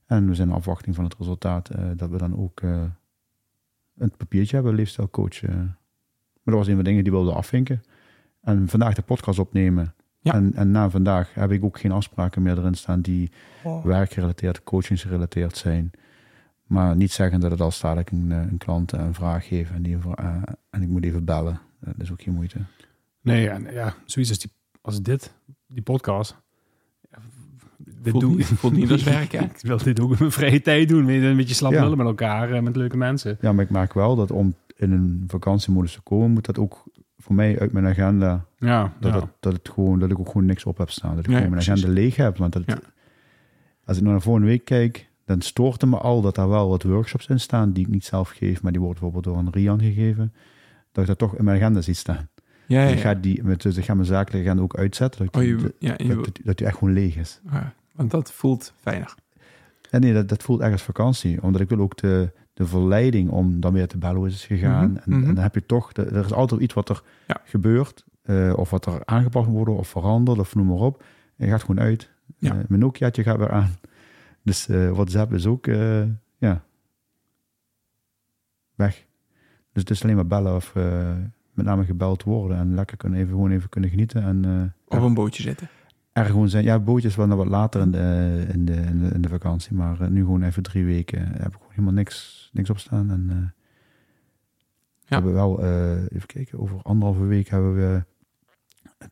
En 0.06 0.28
we 0.28 0.36
zijn 0.36 0.48
in 0.48 0.54
afwachting 0.54 0.96
van 0.96 1.04
het 1.04 1.16
resultaat 1.18 1.70
eh, 1.70 1.84
dat 1.96 2.10
we 2.10 2.18
dan 2.18 2.38
ook 2.38 2.62
eh, 2.62 2.84
een 3.98 4.12
papiertje 4.18 4.56
hebben, 4.56 4.76
leefstijlcoach. 4.76 5.42
Maar 5.42 5.78
dat 6.44 6.54
was 6.54 6.68
een 6.68 6.76
van 6.76 6.84
de 6.84 6.90
dingen 6.90 7.04
die 7.04 7.12
we 7.12 7.18
wilden 7.18 7.36
afvinken. 7.38 7.82
En 8.46 8.68
vandaag 8.68 8.94
de 8.96 9.02
podcast 9.02 9.40
opnemen. 9.40 9.94
Ja. 10.20 10.34
En, 10.34 10.54
en 10.54 10.72
na 10.72 10.90
vandaag 10.90 11.34
heb 11.34 11.52
ik 11.52 11.64
ook 11.64 11.80
geen 11.80 11.92
afspraken 11.92 12.42
meer 12.42 12.58
erin 12.58 12.74
staan 12.74 13.02
die 13.02 13.32
werkgerelateerd, 13.84 14.64
coachingsgerelateerd 14.64 15.58
zijn. 15.58 15.92
Maar 16.64 16.96
niet 16.96 17.12
zeggen 17.12 17.40
dat 17.40 17.52
het 17.52 17.62
al 17.62 17.72
staat 17.72 17.96
dat 17.96 18.08
ik 18.08 18.12
een, 18.12 18.32
eh, 18.32 18.38
een 18.38 18.58
klant 18.58 18.92
een 18.92 19.14
vraag 19.14 19.48
geef 19.48 19.72
en, 19.72 19.82
die, 19.82 19.98
eh, 20.16 20.42
en 20.70 20.82
ik 20.82 20.88
moet 20.88 21.04
even 21.04 21.26
bellen. 21.26 21.60
Eh, 21.80 21.88
dat 21.96 22.02
is 22.02 22.12
ook 22.12 22.22
geen 22.22 22.34
moeite. 22.34 22.58
Nee, 23.22 23.50
en 23.50 23.68
ja, 23.74 23.94
zoiets 24.06 24.32
als, 24.32 24.40
die, 24.40 24.52
als 24.82 25.02
dit, 25.02 25.34
die 25.68 25.82
podcast. 25.82 26.36
Dit 27.78 28.12
Voelt, 28.12 28.24
doe 28.24 28.36
niet, 28.36 28.46
voelt 28.46 28.74
niet 28.74 28.92
als 28.92 29.04
werk, 29.04 29.32
hè? 29.32 29.40
Ik 29.56 29.60
wil 29.62 29.78
dit 29.78 30.00
ook 30.00 30.12
in 30.12 30.16
mijn 30.20 30.32
vrije 30.32 30.62
tijd 30.62 30.90
doen. 30.90 31.06
Weet 31.06 31.22
je, 31.22 31.28
Een 31.28 31.38
beetje 31.38 31.56
slap 31.56 31.72
Ja. 31.72 31.90
met 31.96 32.08
elkaar, 32.08 32.52
eh, 32.52 32.62
met 32.62 32.76
leuke 32.76 32.98
mensen. 32.98 33.38
Ja, 33.42 33.52
maar 33.54 33.64
ik 33.64 33.70
merk 33.70 33.94
wel 33.94 34.16
dat 34.16 34.32
om 34.32 34.56
in 34.76 34.92
een 34.92 35.24
vakantiemodus 35.28 35.94
te 35.94 36.02
komen, 36.02 36.32
moet 36.32 36.46
dat 36.46 36.60
ook 36.60 36.84
voor 37.26 37.36
mij 37.36 37.60
uit 37.60 37.72
mijn 37.72 37.86
agenda, 37.86 38.46
Ja, 38.58 38.94
dat, 39.00 39.14
ja. 39.14 39.20
het, 39.20 39.30
dat, 39.40 39.54
het 39.54 39.70
gewoon, 39.70 40.00
dat 40.00 40.12
ik 40.12 40.20
ook 40.20 40.28
gewoon 40.28 40.46
niks 40.46 40.66
op 40.66 40.78
heb 40.78 40.90
staan. 40.90 41.10
Dat 41.16 41.20
ik 41.20 41.26
gewoon 41.26 41.40
mijn 41.40 41.52
precies. 41.52 41.72
agenda 41.72 41.94
leeg 42.02 42.16
heb. 42.16 42.38
Want 42.38 42.54
dat, 42.54 42.64
Ja. 42.66 42.80
als 43.86 43.98
ik 43.98 44.04
naar 44.04 44.14
de 44.16 44.20
volgende 44.22 44.48
week 44.48 44.66
kijk, 44.66 45.10
dan 45.26 45.42
stoort 45.42 45.82
het 45.82 45.90
me 45.90 45.98
al 45.98 46.22
dat 46.22 46.36
daar 46.36 46.50
wel 46.50 46.70
wat 46.70 46.84
workshops 46.84 47.28
in 47.28 47.40
staan 47.40 47.72
die 47.72 47.86
ik 47.86 47.92
niet 47.92 48.06
zelf 48.06 48.30
geef, 48.30 48.62
maar 48.62 48.72
die 48.72 48.82
worden 48.82 49.02
bijvoorbeeld 49.02 49.36
door 49.36 49.46
een 49.46 49.52
Rian 49.54 49.80
gegeven. 49.80 50.34
Dat 50.92 51.04
ik 51.04 51.10
dat 51.10 51.18
toch 51.18 51.36
in 51.38 51.44
mijn 51.44 51.58
agenda 51.58 51.82
zie 51.82 51.94
staan. 51.94 52.30
Ja, 52.68 52.80
ja, 52.82 52.86
Dus 52.88 52.96
ik 52.96 53.02
ga 53.02 53.14
die, 53.14 53.44
met, 53.44 53.62
dus 53.62 53.78
ik 53.78 53.84
ga 53.86 53.94
mijn 53.94 54.06
zakelijke 54.08 54.46
agenda 54.48 54.64
ook 54.64 54.78
uitzetten. 54.78 55.26
Dat, 55.26 55.36
Oh, 55.36 55.44
je, 55.44 55.74
ja, 55.80 55.94
je, 55.98 56.08
dat, 56.16 56.40
dat 56.44 56.58
die 56.58 56.68
echt 56.68 56.78
gewoon 56.78 56.94
leeg 56.94 57.16
is. 57.16 57.40
ja, 57.52 57.74
want 57.96 58.12
dat 58.12 58.32
voelt 58.32 58.74
fijner. 58.82 59.16
Ja, 59.92 59.98
nee, 60.00 60.14
dat, 60.14 60.30
dat 60.30 60.44
voelt 60.44 60.62
als 60.62 60.82
vakantie. 60.82 61.42
Omdat 61.44 61.62
ik 61.62 61.70
wil 61.70 61.80
ook 61.80 61.98
de, 61.98 62.32
de 62.56 62.66
verleiding 62.66 63.30
om 63.30 63.60
dan 63.60 63.74
weer 63.74 63.88
te 63.88 63.98
bellen 63.98 64.26
is 64.26 64.46
gegaan. 64.46 64.90
Mhm, 64.92 64.98
en, 65.12 65.20
Mhm. 65.20 65.28
en 65.30 65.34
dan 65.36 65.44
heb 65.44 65.54
je 65.56 65.66
toch, 65.66 65.92
de- 65.92 66.06
er 66.06 66.26
is 66.26 66.34
altijd 66.34 66.62
iets 66.62 66.74
wat 66.74 66.90
er 66.90 67.04
Ja. 67.28 67.42
gebeurt. 67.44 68.06
eh, 68.22 68.54
of 68.56 68.70
wat 68.70 68.86
er 68.86 69.02
aangepast 69.06 69.46
moet 69.48 69.56
worden 69.56 69.76
of 69.78 69.88
veranderd 69.88 70.40
of 70.40 70.56
noem 70.56 70.66
maar 70.68 70.76
op. 70.78 71.04
En 71.38 71.46
je 71.46 71.52
gaat 71.52 71.62
gewoon 71.64 71.80
uit. 71.86 72.10
Ja. 72.38 72.50
Eh, 72.52 72.58
mijn 72.68 72.82
Nokiaatje 72.82 73.24
gaat 73.24 73.38
weer 73.38 73.52
aan. 73.52 73.70
Dus 74.44 74.68
eh 74.68 74.90
WhatsApp 74.92 75.34
is 75.34 75.46
ook, 75.46 75.66
ja, 76.38 76.64
weg. 78.76 79.06
Dus 79.74 79.82
het 79.82 79.90
is 79.90 80.04
alleen 80.04 80.16
maar 80.16 80.28
bellen 80.28 80.56
of 80.56 80.74
met 81.54 81.66
name 81.66 81.86
gebeld 81.86 82.24
worden. 82.24 82.58
En 82.58 82.74
lekker 82.76 82.98
kunnen 82.98 83.20
even, 83.20 83.32
gewoon 83.32 83.52
even 83.52 83.70
kunnen 83.70 83.90
genieten. 83.90 84.24
En 84.24 84.74
Op 84.88 85.02
een 85.02 85.14
bootje 85.14 85.44
zitten. 85.44 85.68
Er 86.16 86.26
gewoon 86.26 86.50
zijn. 86.50 86.64
Ja, 86.64 86.80
bootjes 86.80 87.16
wel 87.16 87.28
nog 87.28 87.38
wat 87.38 87.48
later 87.48 87.82
in 87.82 87.92
de, 87.92 88.46
in 88.54 88.66
de, 88.66 88.74
in 88.74 89.00
de, 89.00 89.14
in 89.14 89.22
de 89.22 89.30
vakantie. 89.30 89.76
Maar 89.76 90.02
eh, 90.02 90.08
nu 90.08 90.20
gewoon 90.20 90.44
even 90.44 90.64
drie 90.64 90.86
weken 90.86 91.20
heb 91.20 91.48
ik 91.48 91.54
gewoon 91.54 91.70
helemaal 91.70 91.94
niks, 91.94 92.50
niks 92.54 92.70
op 92.70 92.80
staan. 92.80 93.12
En 93.12 93.28
eh, 93.30 93.64
we 95.08 95.14
hebben 95.16 95.34
wel, 95.34 95.64
eh, 95.64 96.02
even 96.02 96.28
kijken, 96.28 96.60
over 96.60 96.82
anderhalve 96.82 97.26
week 97.26 97.48
hebben 97.48 97.76
we 97.76 98.04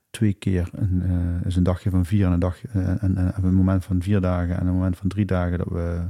twee 0.09 0.33
keer 0.33 0.69
een, 0.71 1.01
eh, 1.01 1.45
is 1.45 1.55
een 1.55 1.63
dagje 1.63 1.89
van 1.89 2.05
vier 2.05 2.25
en 2.25 2.31
een, 2.31 2.39
dag, 2.39 2.65
eh, 2.65 3.03
en, 3.03 3.17
en 3.17 3.43
een 3.43 3.53
moment 3.53 3.85
van 3.85 4.01
vier 4.01 4.21
dagen 4.21 4.59
en 4.59 4.67
een 4.67 4.73
moment 4.73 4.97
van 4.97 5.07
drie 5.07 5.25
dagen 5.25 5.57
dat 5.57 5.67
we 5.67 6.09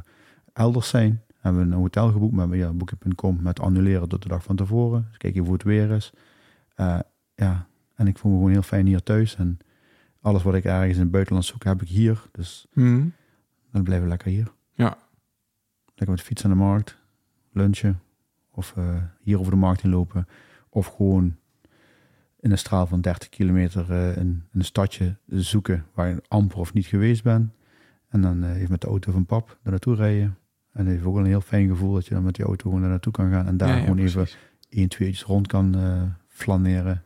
elders 0.53 0.89
zijn. 0.89 1.21
Hebben 1.39 1.61
we 1.61 1.75
een 1.75 1.81
hotel 1.81 2.11
geboekt 2.11 2.35
met 2.35 2.53
ja, 2.53 2.73
boeken.com 2.73 3.41
met 3.41 3.59
annuleren 3.59 4.09
tot 4.09 4.21
de 4.21 4.27
dag 4.27 4.43
van 4.43 4.55
tevoren. 4.55 5.05
Dus 5.07 5.17
kijken 5.17 5.43
hoe 5.43 5.53
het 5.53 5.63
weer 5.63 5.91
is. 5.91 6.13
Eh, 6.75 6.99
ja, 7.35 7.67
en 7.95 8.07
ik 8.07 8.17
voel 8.17 8.31
me 8.31 8.37
gewoon 8.37 8.51
heel 8.51 8.61
fijn 8.61 8.85
hier 8.85 9.03
thuis. 9.03 9.35
En 9.35 9.57
alles 10.23 10.43
wat 10.43 10.53
ik 10.55 10.63
ergens 10.65 10.95
in 10.95 11.01
het 11.01 11.11
buitenland 11.11 11.45
zoek, 11.45 11.63
heb 11.63 11.81
ik 11.81 11.87
hier. 11.87 12.21
Dus 12.31 12.67
Mhm. 12.73 13.07
dan 13.71 13.83
blijven 13.83 14.03
we 14.03 14.09
lekker 14.09 14.29
hier. 14.31 14.51
Ja. 14.73 14.97
Lekker 15.85 16.09
met 16.09 16.17
de 16.17 16.23
fiets 16.23 16.43
aan 16.43 16.49
de 16.51 16.57
markt, 16.57 16.97
lunchen. 17.51 17.99
Of 18.51 18.73
eh, 18.77 18.95
hier 19.21 19.39
over 19.39 19.51
de 19.51 19.57
markt 19.57 19.83
inlopen. 19.83 20.27
Of 20.69 20.87
gewoon 20.87 21.35
in 22.39 22.51
een 22.51 22.57
straal 22.57 22.87
van 22.87 23.01
30 23.01 23.29
kilometer 23.29 23.91
eh, 23.91 24.17
in 24.17 24.43
een 24.53 24.63
stadje 24.65 25.17
zoeken 25.27 25.85
waar 25.93 26.09
je 26.09 26.23
amper 26.27 26.57
of 26.57 26.73
niet 26.73 26.85
geweest 26.85 27.23
bent. 27.23 27.51
En 28.09 28.21
dan 28.21 28.43
eh, 28.43 28.55
even 28.57 28.71
met 28.71 28.81
de 28.81 28.87
auto 28.87 29.11
van 29.11 29.25
pap 29.25 29.47
daar 29.47 29.71
naartoe 29.71 29.95
rijden. 29.95 30.37
En 30.71 30.85
heeft 30.87 31.03
ook 31.05 31.13
wel 31.13 31.23
een 31.23 31.29
heel 31.29 31.41
fijn 31.41 31.67
gevoel 31.67 31.93
dat 31.93 32.05
je 32.07 32.13
dan 32.13 32.23
met 32.23 32.35
die 32.35 32.45
auto 32.45 32.63
gewoon 32.63 32.81
daar 32.81 32.89
naartoe 32.89 33.13
kan 33.13 33.31
gaan. 33.31 33.45
En 33.47 33.57
daar 33.57 33.69
Ja, 33.69 33.75
ja, 33.75 33.81
gewoon 33.81 33.97
even 33.97 34.27
één, 34.69 34.89
twee 34.89 35.19
rond 35.25 35.47
kan 35.47 35.75
flaneren. 36.27 37.03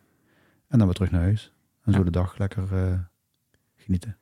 En 0.68 0.78
dan 0.78 0.88
weer 0.88 0.96
terug 0.96 1.12
naar 1.12 1.22
huis. 1.22 1.54
En 1.88 1.94
zo 1.94 2.04
de 2.04 2.12
dag 2.12 2.38
lekker 2.38 2.74
eh, 2.74 3.00
genieten. 3.76 4.18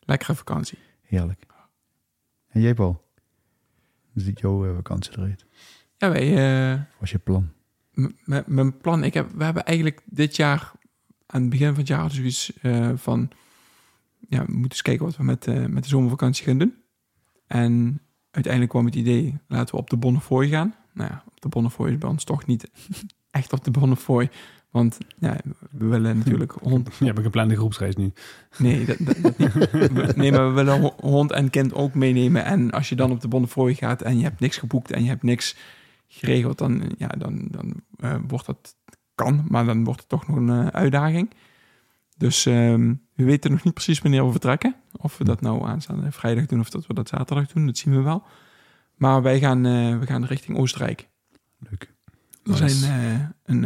Lekkere 0.00 0.34
vakantie. 0.34 0.78
Heerlijk. 1.02 1.46
En 2.54 2.60
jij 2.60 2.74
Paul? 2.74 3.04
Hoe 4.12 4.22
ziet 4.22 4.40
jouw 4.40 4.66
eh, 4.66 4.74
vakantie 4.74 5.12
eruit? 5.12 5.46
Ja, 5.96 6.10
wij, 6.10 6.36
eh, 6.72 6.78
Wat 6.78 7.00
was 7.00 7.10
je 7.10 7.18
plan? 7.18 7.52
mijn 8.46 8.78
plan, 8.78 9.04
ik 9.04 9.14
heb, 9.14 9.30
we 9.32 9.44
hebben 9.44 9.64
eigenlijk 9.64 10.02
dit 10.04 10.36
jaar, 10.36 10.72
aan 11.26 11.40
het 11.40 11.50
begin 11.50 11.68
van 11.68 11.76
het 11.76 11.86
jaar, 11.86 12.10
zoiets 12.10 12.52
eh, 12.60 12.90
van, 12.94 13.30
ja, 14.28 14.44
we 14.44 14.52
moeten 14.52 14.70
eens 14.70 14.82
kijken 14.82 15.04
wat 15.04 15.16
we 15.16 15.22
met, 15.22 15.70
met 15.70 15.82
de 15.82 15.88
zomervakantie 15.88 16.44
gaan 16.44 16.58
doen. 16.58 16.74
En 17.46 18.00
uiteindelijk 18.30 18.72
kwam 18.72 18.84
het 18.84 18.94
idee, 18.94 19.38
laten 19.48 19.74
we 19.74 19.80
op 19.80 19.90
de 19.90 19.96
Bonnefoy 19.96 20.48
gaan. 20.48 20.74
Nou 20.92 21.10
ja, 21.10 21.24
op 21.26 21.40
de 21.40 21.48
Bonnefoy 21.48 21.90
is 21.90 21.98
bij 21.98 22.08
ons 22.08 22.24
toch 22.24 22.46
niet 22.46 22.70
echt 23.30 23.52
op 23.52 23.64
de 23.64 23.70
Bonnefoy, 23.70 24.30
want 24.74 24.98
ja, 25.18 25.36
we 25.70 25.86
willen 25.86 26.18
natuurlijk 26.18 26.52
hond, 26.62 26.96
Je 26.98 27.04
hebt 27.04 27.18
een 27.18 27.24
geplande 27.24 27.56
groepsreis 27.56 27.96
nu. 27.96 28.12
Nee, 28.58 28.84
dat, 28.84 28.96
dat, 29.00 29.16
dat 29.22 29.38
niet. 29.38 30.16
Nee, 30.16 30.32
maar 30.32 30.48
we 30.48 30.54
willen 30.54 30.80
ho- 30.80 30.94
hond 31.00 31.32
en 31.32 31.50
kind 31.50 31.74
ook 31.74 31.94
meenemen. 31.94 32.44
En 32.44 32.70
als 32.70 32.88
je 32.88 32.94
dan 32.94 33.10
op 33.10 33.20
de 33.20 33.28
Bonnefoy 33.28 33.74
gaat 33.74 34.02
en 34.02 34.16
je 34.18 34.22
hebt 34.22 34.40
niks 34.40 34.56
geboekt 34.56 34.90
en 34.90 35.02
je 35.02 35.08
hebt 35.08 35.22
niks 35.22 35.56
geregeld, 36.08 36.58
dan, 36.58 36.82
ja, 36.98 37.06
dan, 37.08 37.48
dan 37.50 37.74
eh, 37.98 38.14
wordt 38.28 38.46
dat 38.46 38.76
kan, 39.14 39.44
maar 39.48 39.64
dan 39.64 39.84
wordt 39.84 40.00
het 40.00 40.08
toch 40.08 40.26
nog 40.28 40.36
een 40.36 40.48
eh, 40.50 40.66
uitdaging. 40.66 41.30
Dus 42.16 42.46
ehm, 42.46 42.94
we 43.14 43.24
weten 43.24 43.50
nog 43.50 43.64
niet 43.64 43.74
precies 43.74 43.98
wanneer 44.00 44.24
we 44.24 44.30
vertrekken. 44.30 44.74
Of 44.96 45.18
we 45.18 45.24
dat 45.24 45.40
nou 45.40 45.66
aanstaande 45.66 46.12
vrijdag 46.12 46.46
doen 46.46 46.60
of 46.60 46.70
dat 46.70 46.86
we 46.86 46.94
dat 46.94 47.08
zaterdag 47.08 47.46
doen, 47.52 47.66
dat 47.66 47.76
zien 47.78 47.94
we 47.96 48.00
wel. 48.02 48.22
Maar 48.94 49.22
wij 49.22 49.38
gaan, 49.38 49.66
eh, 49.66 49.98
we 49.98 50.06
gaan 50.06 50.24
richting 50.24 50.58
Oostenrijk. 50.58 51.08
Leuk. 51.58 51.92
Er 52.44 52.50
Nice. 52.62 52.68
zijn 52.68 53.34
een, 53.44 53.64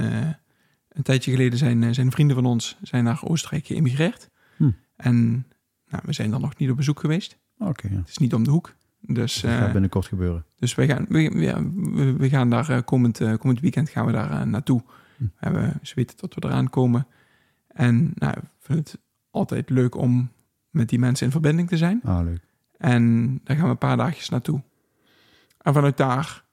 een 0.99 1.05
tijdje 1.05 1.31
geleden 1.31 1.59
zijn, 1.59 1.83
eh, 1.83 1.91
zijn 1.93 2.11
vrienden 2.11 2.37
van 2.37 2.47
ons 2.47 2.77
zijn 2.83 3.05
naar 3.05 3.21
Oostenrijk 3.23 3.67
geëmigreerd. 3.67 4.31
Hm. 4.57 4.71
En 4.97 5.47
nou, 5.89 6.03
we 6.07 6.13
zijn 6.13 6.31
dan 6.31 6.41
nog 6.41 6.57
niet 6.57 6.71
op 6.71 6.77
bezoek 6.77 7.01
geweest. 7.01 7.39
Oké, 7.59 7.89
ja. 7.89 7.97
Het 7.97 8.09
is 8.09 8.19
niet 8.19 8.35
om 8.35 8.45
de 8.45 8.51
hoek. 8.51 8.75
Dus, 9.01 9.41
Dat 9.41 9.51
eh, 9.51 9.57
gaat 9.57 9.73
binnenkort 9.73 10.07
gebeuren. 10.07 10.45
dus 10.59 10.75
wij 10.75 10.87
gaan, 10.87 11.07
we, 11.09 11.21
ja, 11.21 11.63
we, 11.75 12.13
we 12.13 12.29
gaan 12.29 12.51
daar 12.51 12.71
eh, 12.71 12.79
komend, 12.85 13.21
eh, 13.21 13.35
komend 13.37 13.61
weekend 13.61 13.89
gaan 13.89 14.07
we 14.07 14.13
daar 14.13 14.31
eh, 14.31 14.43
naartoe. 14.43 14.83
Hm. 15.17 15.23
We 15.23 15.31
hebben, 15.37 15.79
ze 15.83 15.95
weten 15.95 16.17
dat 16.17 16.35
we 16.35 16.45
eraan 16.45 16.71
komen. 16.71 17.07
En 17.69 18.13
nou, 18.15 18.37
ik 18.37 18.45
vind 18.59 18.79
het 18.79 19.01
altijd 19.31 19.71
leuk 19.71 19.95
om 19.95 20.31
met 20.71 20.89
die 20.89 20.99
mensen 20.99 21.27
in 21.27 21.33
verbinding 21.33 21.69
te 21.69 21.77
zijn. 21.77 22.01
Ah, 22.05 22.25
leuk. 22.25 22.41
En 22.77 23.35
daar 23.45 23.57
gaan 23.57 23.65
we 23.65 23.71
een 23.71 23.79
paar 23.79 23.97
dagjes 23.97 24.29
naartoe. 24.29 24.63
En 25.59 25.75
vanuit 25.75 25.97
daar 25.97 26.27
eh, 26.27 26.48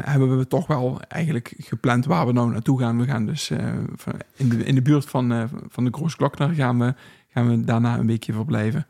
hebben 0.00 0.38
we 0.38 0.46
toch 0.46 0.66
wel 0.66 1.00
eigenlijk 1.00 1.54
gepland 1.56 2.04
waar 2.04 2.26
we 2.26 2.32
nou 2.32 2.50
naartoe 2.50 2.78
gaan. 2.78 2.98
We 2.98 3.04
gaan 3.04 3.26
dus 3.26 3.50
eh, 3.50 3.78
in, 4.36 4.48
de, 4.48 4.64
in 4.64 4.74
de 4.74 4.82
buurt 4.82 5.04
van, 5.04 5.32
eh, 5.32 5.44
van 5.68 5.84
de 5.84 5.92
Groosglockner 5.92 6.54
gaan 6.54 6.78
we, 6.78 6.94
gaan 7.28 7.48
we 7.48 7.64
daarna 7.64 7.98
een 7.98 8.06
weekje 8.06 8.32
verblijven. 8.32 8.86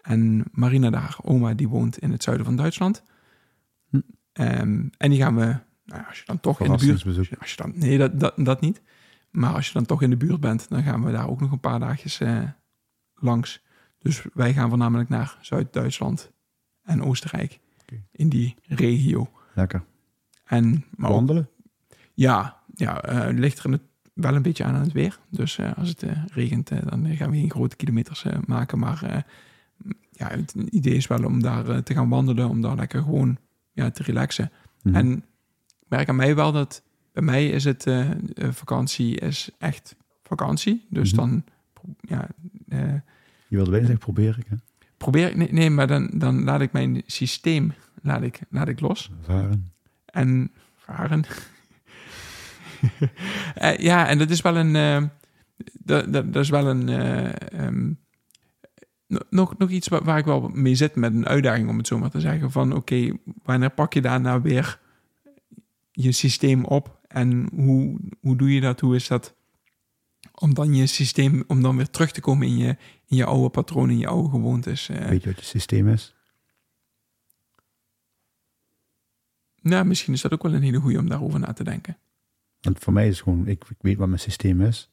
En 0.00 0.44
Marina 0.52 0.90
daar, 0.90 1.16
oma, 1.22 1.54
die 1.54 1.68
woont 1.68 1.98
in 1.98 2.10
het 2.10 2.22
zuiden 2.22 2.46
van 2.46 2.56
Duitsland. 2.56 3.02
Hm. 3.88 4.00
Ehm, 4.32 4.88
en 4.96 5.10
die 5.10 5.18
gaan 5.18 5.36
we, 5.36 5.56
nou, 5.84 6.06
als 6.08 6.18
je 6.18 6.24
dan 6.26 6.40
toch 6.40 6.60
in 6.60 6.72
de 6.72 6.78
buurt... 6.78 7.38
Als 7.38 7.50
je 7.50 7.56
dan, 7.56 7.72
nee, 7.74 7.98
dat, 7.98 8.20
dat, 8.20 8.34
dat 8.36 8.60
niet. 8.60 8.82
Maar 9.30 9.54
als 9.54 9.66
je 9.66 9.72
dan 9.72 9.86
toch 9.86 10.02
in 10.02 10.10
de 10.10 10.16
buurt 10.16 10.40
bent, 10.40 10.68
dan 10.68 10.82
gaan 10.82 11.04
we 11.04 11.12
daar 11.12 11.28
ook 11.28 11.40
nog 11.40 11.52
een 11.52 11.60
paar 11.60 11.80
dagjes 11.80 12.20
eh, 12.20 12.42
langs. 13.14 13.64
Dus 13.98 14.22
wij 14.34 14.52
gaan 14.52 14.68
voornamelijk 14.68 15.08
naar 15.08 15.38
Zuid-Duitsland 15.40 16.32
en 16.82 17.02
Oostenrijk. 17.02 17.60
In 18.12 18.28
die 18.28 18.54
regio. 18.62 19.30
Lekker. 19.54 19.84
En, 20.48 20.84
maar 20.96 21.10
ook- 21.10 21.16
Wandelen? 21.16 21.48
ja, 22.14 22.56
ja 22.74 22.98
het 23.08 23.38
ligt 23.38 23.58
er 23.58 23.70
het 23.70 23.80
wel 24.12 24.34
een 24.34 24.42
beetje 24.42 24.64
aan 24.64 24.74
aan 24.74 24.80
het 24.82 24.92
weer. 24.92 25.18
Dus 25.30 25.58
eh, 25.58 25.72
als 25.76 25.88
het 25.88 26.02
eh, 26.02 26.24
regent, 26.32 26.68
dan 26.68 27.16
gaan 27.16 27.30
we 27.30 27.36
geen 27.36 27.50
grote 27.50 27.76
kilometers 27.76 28.24
maken. 28.46 28.78
Maar 28.78 29.26
ja, 30.10 30.28
het 30.28 30.52
idee 30.52 30.94
is 30.94 31.06
wel 31.06 31.24
om 31.24 31.42
daar 31.42 31.82
te 31.82 31.94
gaan 31.94 32.08
wandelen, 32.08 32.48
om 32.48 32.60
daar 32.60 32.76
lekker 32.76 33.02
gewoon 33.02 33.38
ja, 33.72 33.90
te 33.90 34.02
relaxen. 34.02 34.50
Mhm. 34.82 34.94
En 34.94 35.12
ik 35.12 35.88
merk 35.88 36.08
aan 36.08 36.16
mij 36.16 36.34
wel 36.34 36.52
dat 36.52 36.82
bij 37.12 37.22
mij 37.22 37.48
is 37.48 37.64
het 37.64 37.86
vakantie 38.36 39.16
is 39.20 39.50
echt 39.58 39.96
vakantie. 40.22 40.86
Dus 40.90 41.12
Mhm. 41.12 41.20
dan 41.20 41.44
ja, 42.00 42.28
Je 42.68 43.56
wilde 43.56 43.70
bijna 43.70 43.86
zeggen, 43.86 44.04
probeer 44.04 44.36
ik. 44.38 44.46
Hè? 44.48 44.56
probeer 44.96 45.28
ik, 45.28 45.36
nee, 45.36 45.52
nee 45.52 45.70
maar 45.70 45.86
dan, 45.86 46.10
dan 46.14 46.44
laat 46.44 46.60
ik 46.60 46.72
mijn 46.72 47.02
systeem 47.06 47.72
laat 48.02 48.22
ik, 48.22 48.40
laat 48.50 48.68
ik 48.68 48.80
los 48.80 49.10
Varen. 49.22 49.70
En 50.10 50.52
varen. 50.76 51.24
Eh, 53.54 53.76
ja, 53.76 54.08
en 54.08 54.18
dat 54.18 54.30
is 54.30 54.40
wel 54.40 54.56
een, 54.56 54.76
eh, 54.76 55.02
dat, 55.72 56.12
dat, 56.12 56.36
is 56.36 56.48
wel 56.48 56.66
een, 56.66 56.88
eh, 56.88 57.60
ehm, 57.60 57.92
no- 59.06 59.20
nog, 59.30 59.58
nog 59.58 59.70
iets 59.70 59.88
waar, 59.88 60.18
ik 60.18 60.24
wel 60.24 60.48
mee 60.48 60.74
zit 60.74 60.94
met 60.94 61.14
een 61.14 61.26
uitdaging, 61.26 61.68
om 61.68 61.76
het 61.76 61.86
zo 61.86 61.98
maar 61.98 62.10
te 62.10 62.20
zeggen. 62.20 62.50
Van 62.50 62.72
oké, 62.72 63.12
wanneer 63.42 63.70
pak 63.70 63.92
je 63.92 64.00
daarna 64.00 64.40
weer 64.40 64.80
je 65.92 66.12
systeem 66.12 66.64
op 66.64 66.98
en 67.08 67.48
hoe, 67.54 67.98
hoe 68.20 68.36
doe 68.36 68.54
je 68.54 68.60
dat? 68.60 68.80
Hoe 68.80 68.94
is 68.94 69.08
dat? 69.08 69.34
Om 70.34 70.54
dan 70.54 70.74
je 70.74 70.86
systeem, 70.86 71.44
om 71.46 71.62
dan 71.62 71.76
weer 71.76 71.90
terug 71.90 72.10
te 72.10 72.20
komen 72.20 72.46
in 72.46 72.56
je, 72.56 72.76
in 73.06 73.16
je 73.16 73.24
oude 73.24 73.48
patronen, 73.48 73.90
in 73.90 73.98
je 73.98 74.06
oude 74.06 74.28
gewoontes. 74.28 74.86
Weet 74.86 75.22
je 75.22 75.28
wat 75.28 75.38
je 75.38 75.44
systeem 75.44 75.88
is? 75.88 76.17
Nou, 79.62 79.84
misschien 79.84 80.12
is 80.14 80.20
dat 80.20 80.32
ook 80.32 80.42
wel 80.42 80.54
een 80.54 80.62
hele 80.62 80.78
goede 80.80 80.98
om 80.98 81.08
daarover 81.08 81.40
na 81.40 81.52
te 81.52 81.64
denken. 81.64 81.96
Want 82.60 82.78
voor 82.78 82.92
mij 82.92 83.08
is 83.08 83.14
het 83.14 83.22
gewoon, 83.22 83.46
ik, 83.46 83.64
ik 83.68 83.76
weet 83.80 83.96
wat 83.96 84.08
mijn 84.08 84.20
systeem 84.20 84.60
is. 84.60 84.90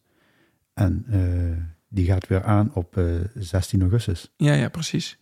En 0.74 1.06
eh, 1.10 1.64
die 1.88 2.06
gaat 2.06 2.28
weer 2.28 2.44
aan 2.44 2.72
op 2.74 2.98
eh, 2.98 3.06
16 3.36 3.82
augustus. 3.82 4.32
Ja, 4.38 4.54
ja, 4.54 4.70
precies. 4.70 5.18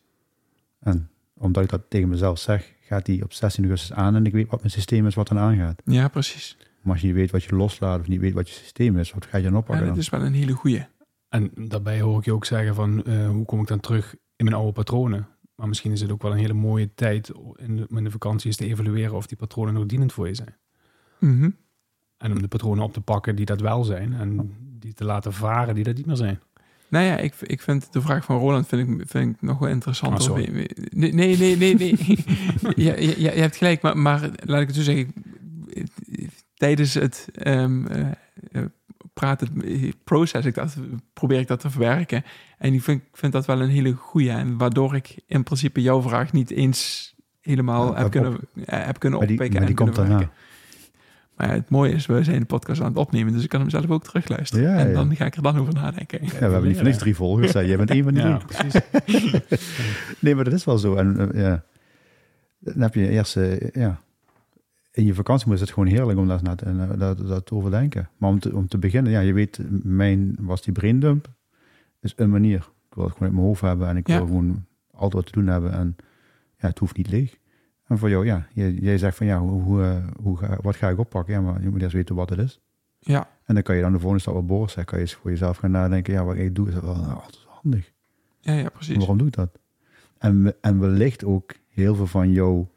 En 0.80 1.10
omdat 1.34 1.64
ik 1.64 1.70
dat 1.70 1.82
tegen 1.90 2.10
mezelf 2.10 2.40
zeg, 2.40 2.74
gaat 2.82 3.06
die 3.06 3.24
op 3.24 3.34
16 3.34 3.64
augustus 3.64 3.94
aan 3.98 4.16
en 4.16 4.26
ik 4.26 4.32
weet 4.34 4.50
wat 4.50 4.60
mijn 4.60 4.72
systeem 4.72 5.08
is 5.08 5.16
wat 5.16 5.28
dan 5.28 5.38
aangaat. 5.38 5.82
Ja, 5.86 6.08
precies. 6.08 6.58
Maar 6.82 6.92
als 6.94 7.02
je 7.02 7.08
niet 7.08 7.16
weet 7.16 7.32
wat 7.32 7.44
je 7.44 7.56
loslaat 7.56 8.00
of 8.00 8.08
niet 8.08 8.20
weet 8.20 8.34
wat 8.34 8.50
je 8.50 8.56
systeem 8.56 8.98
is, 8.98 9.12
wat 9.12 9.26
ga 9.26 9.38
je 9.38 9.44
dan 9.44 9.52
Ja, 9.52 9.58
oppakken 9.58 9.86
dat 9.86 9.94
dan? 9.96 10.04
is 10.04 10.10
wel 10.10 10.22
een 10.22 10.34
hele 10.34 10.52
goede. 10.54 10.88
En 11.30 11.52
daarbij 11.56 12.02
hoor 12.02 12.18
ik 12.20 12.26
je 12.26 12.34
ook 12.34 12.46
zeggen 12.46 12.76
van 12.76 13.04
eh, 13.04 13.30
hoe 13.30 13.46
kom 13.46 13.62
ik 13.62 13.68
dan 13.68 13.80
terug 13.80 14.16
in 14.36 14.46
mijn 14.46 14.56
oude 14.58 14.72
patronen. 14.72 15.28
Maar 15.56 15.68
misschien 15.68 15.92
is 15.92 16.02
het 16.02 16.12
ook 16.12 16.22
wel 16.22 16.32
een 16.32 16.38
hele 16.38 16.54
mooie 16.54 16.94
tijd 16.96 17.32
in 17.56 17.76
de, 17.76 17.88
in 17.89 18.04
de 18.04 18.12
vakantie 18.12 18.50
is 18.50 18.56
te 18.56 18.66
evalueren 18.66 19.16
of 19.16 19.28
die 19.28 19.38
patronen 19.38 19.74
nog 19.74 19.86
dienend 19.86 20.13
voor 20.13 20.28
je 20.28 20.36
zijn. 20.36 20.56
Mhm. 21.20 21.50
En 22.18 22.32
om 22.32 22.42
de 22.42 22.48
patronen 22.48 22.84
op 22.84 22.94
te 22.94 23.02
pakken 23.02 23.36
die 23.36 23.46
dat 23.46 23.62
wel 23.62 23.84
zijn 23.84 24.13
en 24.13 24.56
die 24.80 24.94
te 24.94 25.06
laten 25.06 25.34
varen 25.34 25.76
die 25.76 25.84
dat 25.84 25.96
niet 25.96 26.06
meer 26.06 26.16
zijn. 26.16 26.39
Nou 26.88 27.06
ja, 27.06 27.18
ik, 27.18 27.36
ik 27.42 27.62
vind 27.62 27.94
de 27.94 28.02
vraag 28.02 28.26
van 28.26 28.38
Roland 28.38 28.68
vind 28.68 28.89
ik, 28.89 29.08
vind 29.08 29.36
ik 29.36 29.42
nog 29.42 29.60
wel 29.60 29.70
interessant. 29.70 30.13
Oh, 30.13 30.20
sorry. 30.20 30.68
Nee, 30.89 31.13
nee, 31.13 31.38
nee, 31.38 31.58
nee. 31.58 31.76
nee. 31.76 31.96
ja, 32.86 32.96
je 33.18 33.30
hebt 33.30 33.56
gelijk, 33.56 33.82
maar, 33.82 33.98
maar 33.98 34.30
laat 34.44 34.62
ik 34.62 34.68
het 34.68 34.76
zo 34.76 34.82
zeggen. 34.82 35.13
Tijdens 36.54 36.94
het 36.94 37.28
ehm, 37.34 37.86
eh, 39.24 39.84
eh, 39.84 39.92
process 40.04 40.46
ik 40.46 40.56
dat, 40.56 40.76
probeer 41.14 41.40
ik 41.40 41.48
dat 41.48 41.60
te 41.60 41.70
verwerken. 41.70 42.24
En 42.58 42.74
ik 42.74 42.82
vind, 42.84 43.02
ik 43.02 43.18
vind 43.18 43.34
dat 43.34 43.46
wel 43.46 43.62
een 43.62 43.70
hele 43.70 43.92
goede. 43.94 44.30
En 44.30 44.58
waardoor 44.58 44.96
ik 44.96 45.16
in 45.28 45.44
principe 45.44 45.82
jouw 45.82 46.02
vraag 46.02 46.32
niet 46.34 46.52
eens 46.52 47.14
helemaal 47.42 47.88
Ja, 47.92 47.96
heb, 47.98 48.06
op- 48.06 48.12
kunnen, 48.12 48.38
eh, 48.66 48.86
heb 48.86 49.00
kunnen 49.00 49.20
Maar 49.20 49.28
die, 49.28 49.38
oppikken. 49.38 49.60
maar 49.62 49.70
die 49.70 49.80
en 49.80 49.86
komt 49.86 49.96
daarna. 49.96 50.32
Maar 51.38 51.48
ja, 51.48 51.54
het 51.54 51.70
mooie 51.70 51.92
is, 51.94 52.06
we 52.06 52.24
zijn 52.24 52.40
de 52.40 52.46
podcast 52.46 52.82
aan 52.82 52.88
het 52.88 52.98
opnemen, 52.98 53.34
dus 53.34 53.44
ik 53.44 53.50
kan 53.50 53.60
hem 53.60 53.70
zelf 53.70 53.90
ook 53.90 54.04
terugluisteren. 54.04 54.70
Ja, 54.70 54.78
en 54.78 54.88
ja. 54.88 54.94
dan 54.94 55.16
ga 55.16 55.26
ik 55.26 55.36
er 55.36 55.42
dan 55.42 55.58
over 55.60 55.74
nadenken. 55.74 56.20
Ja, 56.24 56.30
we 56.30 56.36
hebben 56.38 56.64
niet 56.64 56.76
voor 56.76 56.86
niks 56.86 56.98
drie 56.98 57.16
volgers. 57.16 57.54
hè. 57.54 57.60
Jij 57.60 57.78
bent 57.78 57.90
één 57.90 58.04
van 58.04 58.14
die 58.14 58.24
Ja, 58.24 58.38
drie. 58.38 58.72
precies. 58.72 58.82
Nee, 60.20 60.36
maar 60.36 60.44
dat 60.44 60.54
is 60.54 60.64
wel 60.66 60.78
zo. 60.78 60.96
En 60.96 61.32
eh, 61.34 61.42
ja, 61.42 61.64
dan 62.60 62.82
heb 62.82 62.94
je 62.94 63.10
eerst, 63.10 63.38
eh, 63.38 63.70
ja, 63.72 64.02
in 64.94 65.06
je 65.06 65.14
vakantie 65.14 65.54
is 65.54 65.60
het 65.60 65.72
gewoon 65.72 65.88
heerlijk 65.90 66.20
om 66.20 66.28
te, 66.28 66.66
eh, 66.66 66.90
dat, 67.00 67.18
dat 67.28 67.46
te 67.46 67.56
overdenken. 67.56 68.10
Maar 68.18 68.30
om 68.30 68.40
te, 68.40 68.56
om 68.56 68.68
te 68.68 68.78
beginnen, 68.78 69.12
ja, 69.12 69.20
je 69.20 69.34
weet, 69.34 69.60
mijn 69.84 70.36
was 70.40 70.62
die 70.62 70.74
braindump, 70.74 71.28
is 72.02 72.14
een 72.16 72.30
manier. 72.30 72.70
Ik 72.90 72.96
wil 72.96 73.04
het 73.04 73.14
gewoon 73.14 73.28
in 73.30 73.36
mijn 73.36 73.48
hoofd 73.48 73.62
hebben 73.62 73.88
en 73.88 73.98
ik 73.98 74.08
Ja. 74.08 74.18
wil 74.18 74.26
gewoon 74.26 74.66
altijd 74.92 75.14
wat 75.14 75.26
te 75.26 75.32
doen 75.40 75.48
hebben 75.48 75.72
en 75.72 75.96
ja, 76.58 76.68
het 76.68 76.80
hoeft 76.80 76.98
niet 76.98 77.10
leeg. 77.10 77.38
En 77.88 77.98
voor 77.98 78.10
jou, 78.10 78.26
ja, 78.26 78.48
jij, 78.54 78.72
jij 78.72 78.98
zegt 78.98 79.18
van 79.18 79.26
ja, 79.26 79.40
hoe, 79.40 79.62
hoe, 79.62 79.84
eh, 79.84 80.08
hoe 80.22 80.38
ga, 80.38 80.58
wat 80.62 80.76
ga 80.76 80.90
ik 80.90 80.98
oppakken? 81.00 81.34
Ja, 81.34 81.42
maar 81.42 81.62
je 81.62 81.70
moet 81.70 81.82
eerst 81.82 81.94
weten 81.94 82.16
wat 82.16 82.30
het 82.30 82.40
is. 82.40 82.60
Ja, 83.00 83.28
En 83.46 83.54
dan 83.54 83.64
kan 83.64 83.76
je 83.76 83.82
dan 83.82 83.92
de 83.92 83.98
volgende 84.00 84.22
stap 84.22 84.36
op 84.36 84.48
boord 84.48 84.68
zeggen, 84.72 84.86
kan 84.86 84.98
je 84.98 85.04
eens 85.06 85.14
voor 85.14 85.30
jezelf 85.32 85.58
gaan 85.58 85.72
nadenken, 85.72 86.14
ja, 86.14 86.24
wat 86.24 86.36
ik 86.36 86.56
doe 86.56 86.68
is 86.68 86.74
wel 86.74 86.96
nou, 86.96 87.14
altijd 87.14 87.46
handig. 87.48 87.92
ja, 88.40 88.54
ja 88.54 88.70
precies. 88.70 88.98
Waarom 88.98 89.18
doe 89.18 89.28
ik 89.28 89.34
dat? 89.34 89.60
En, 90.18 90.54
en 90.62 90.80
wellicht 90.80 91.24
ook 91.26 91.54
heel 91.70 91.96
veel 91.96 92.08
van 92.08 92.32
jouw 92.32 92.70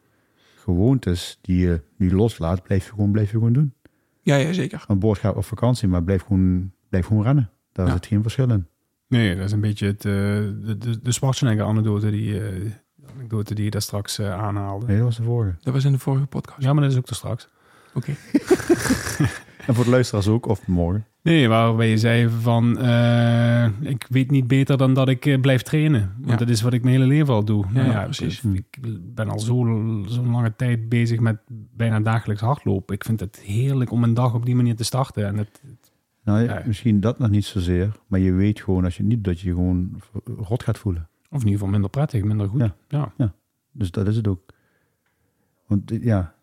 gewoontes 0.67 1.39
die 1.41 1.59
je 1.59 1.81
nu 1.97 2.15
loslaat, 2.15 2.63
blijf 2.63 2.85
je 2.85 2.91
gewoon, 2.91 3.11
blijf 3.13 3.31
je 3.31 3.37
gewoon 3.37 3.53
doen. 3.53 3.75
Ja, 4.23 4.37
ja, 4.37 4.53
zeker. 4.53 4.85
Een 4.89 4.99
boord 4.99 5.19
gaat 5.19 5.35
op 5.37 5.45
vakantie, 5.45 5.89
maar 5.89 6.03
blijf 6.03 6.23
gewoon, 6.23 6.73
blijf 6.89 7.07
gewoon 7.07 7.23
rennen. 7.23 7.51
Daar 7.73 7.87
Ja. 7.87 7.93
zit 7.93 8.07
geen 8.07 8.23
verschil 8.23 8.51
in. 8.51 8.67
Nee, 9.09 9.37
dat 9.37 9.45
is 9.45 9.53
een 9.53 9.61
beetje 9.61 9.87
het, 9.87 10.05
eh, 10.05 10.13
de, 10.13 10.77
de, 10.79 11.01
de 11.01 11.13
Schwarzenegger-anekdote 11.13 12.11
die, 12.11 12.35
eh, 12.35 12.55
de 12.95 13.07
anekdote 13.15 13.55
die 13.55 13.65
je 13.65 13.71
daar 13.71 13.83
straks 13.83 14.19
eh, 14.19 14.33
aanhaalde. 14.33 14.87
Nee, 14.87 14.97
dat 14.97 15.05
was 15.05 15.17
de 15.17 15.23
vorige. 15.23 15.57
Dat 15.63 15.75
was 15.75 15.85
in 15.85 15.93
de 15.93 15.99
vorige 15.99 16.27
podcast. 16.27 16.63
Ja, 16.63 16.73
maar 16.73 16.83
dat 16.83 16.93
is 16.93 16.99
ook 16.99 17.07
er 17.09 17.15
straks. 17.15 17.49
Oké. 17.95 18.13
En 19.67 19.75
voor 19.75 19.85
de 19.85 19.91
luisteraars 19.91 20.29
ook, 20.29 20.47
of 20.47 20.67
morgen. 20.67 21.07
Nee, 21.27 21.49
waarbij 21.49 21.89
je 21.91 21.99
zei 21.99 22.29
van, 22.29 22.79
eh, 22.79 23.67
ik 23.81 24.07
weet 24.09 24.31
niet 24.31 24.47
beter 24.47 24.77
dan 24.79 24.95
dat 24.95 25.09
ik 25.09 25.27
eh, 25.27 25.41
blijf 25.41 25.63
trainen. 25.63 26.15
Want 26.19 26.31
Ja. 26.31 26.37
dat 26.37 26.49
is 26.49 26.63
wat 26.63 26.73
ik 26.73 26.83
mijn 26.83 26.95
hele 26.95 27.07
leven 27.09 27.35
al 27.35 27.45
doe. 27.45 27.65
Nou 27.73 27.91
Ja, 27.91 28.03
precies. 28.05 28.43
Ik, 28.45 28.77
ik 28.83 29.15
ben 29.15 29.29
al 29.29 29.39
zo- 29.39 30.03
zo'n 30.07 30.31
lange 30.31 30.57
tijd 30.57 30.89
bezig 30.89 31.21
met 31.21 31.37
bijna 31.77 32.01
dagelijks 32.01 32.43
hardlopen. 32.43 32.95
Ik 32.95 33.05
vind 33.05 33.21
het 33.21 33.39
heerlijk 33.45 33.91
om 33.91 34.03
een 34.03 34.15
dag 34.15 34.35
op 34.35 34.45
die 34.47 34.55
manier 34.57 34.77
te 34.77 34.85
starten. 34.85 35.27
En 35.27 35.37
het, 35.37 35.63
Nou, 36.25 36.43
ja, 36.45 36.59
Ja. 36.59 36.63
misschien 36.67 37.01
dat 37.01 37.19
nog 37.19 37.31
niet 37.31 37.45
zozeer, 37.45 37.93
maar 38.07 38.21
je 38.21 38.33
weet 38.33 38.61
gewoon 38.61 38.85
als 38.85 38.97
je 38.97 39.03
niet 39.03 39.25
dat 39.25 39.41
je 39.41 39.51
gewoon 39.51 40.01
rot 40.37 40.63
gaat 40.63 40.79
voelen. 40.79 41.09
of 41.31 41.31
in 41.31 41.39
ieder 41.39 41.53
geval 41.53 41.69
minder 41.69 41.91
prettig, 41.91 42.23
minder 42.25 42.49
goed. 42.49 42.61
Ja. 42.89 43.13
Ja. 43.17 43.33
Dus 43.73 43.91
dat 43.91 44.07
is 44.09 44.17
het 44.17 44.29
ook. 44.29 44.41
Want 45.67 45.91
eh, 45.91 46.05
ja, 46.05 46.35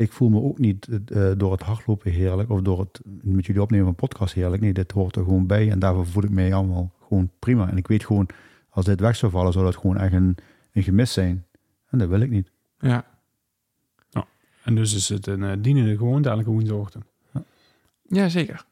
ik 0.00 0.12
voel 0.12 0.28
me 0.28 0.40
ook 0.40 0.58
niet 0.58 0.88
eh, 0.88 1.30
door 1.36 1.52
het 1.52 1.62
hardlopen 1.62 2.10
heerlijk 2.10 2.50
of 2.50 2.60
door 2.60 2.78
het 2.78 3.00
met 3.22 3.46
jullie 3.46 3.62
opnemen 3.62 3.86
van 3.86 3.94
podcast 3.94 4.34
heerlijk. 4.34 4.62
Nee, 4.62 4.72
dit 4.72 4.92
hoort 4.92 5.16
er 5.16 5.24
gewoon 5.24 5.46
bij 5.46 5.70
en 5.70 5.78
daarvoor 5.78 6.06
voel 6.06 6.24
ik 6.24 6.30
mij 6.30 6.54
allemaal 6.54 6.92
gewoon 7.06 7.30
prima. 7.38 7.68
En 7.70 7.76
ik 7.76 7.86
weet 7.86 8.04
gewoon, 8.04 8.28
als 8.70 8.84
dit 8.84 9.00
weg 9.00 9.16
zou 9.16 9.32
vallen, 9.32 9.52
zou 9.52 9.64
dat 9.64 9.76
gewoon 9.76 9.96
echt 9.96 10.12
een, 10.12 10.36
een 10.72 10.82
gemis 10.82 11.12
zijn. 11.12 11.46
En 11.86 11.98
dat 11.98 12.08
wil 12.08 12.20
ik 12.20 12.30
niet. 12.30 12.50
Ja. 12.78 13.04
En 14.64 14.74
dus 14.74 14.94
is 14.94 15.08
het 15.08 15.26
een 15.26 15.42
uh, 15.42 15.52
dienende 15.58 15.96
gewoonte 15.96 16.28
elke 16.28 16.50
woensdagochtend. 16.50 17.04
ja, 18.02 18.28
zeker. 18.28 18.64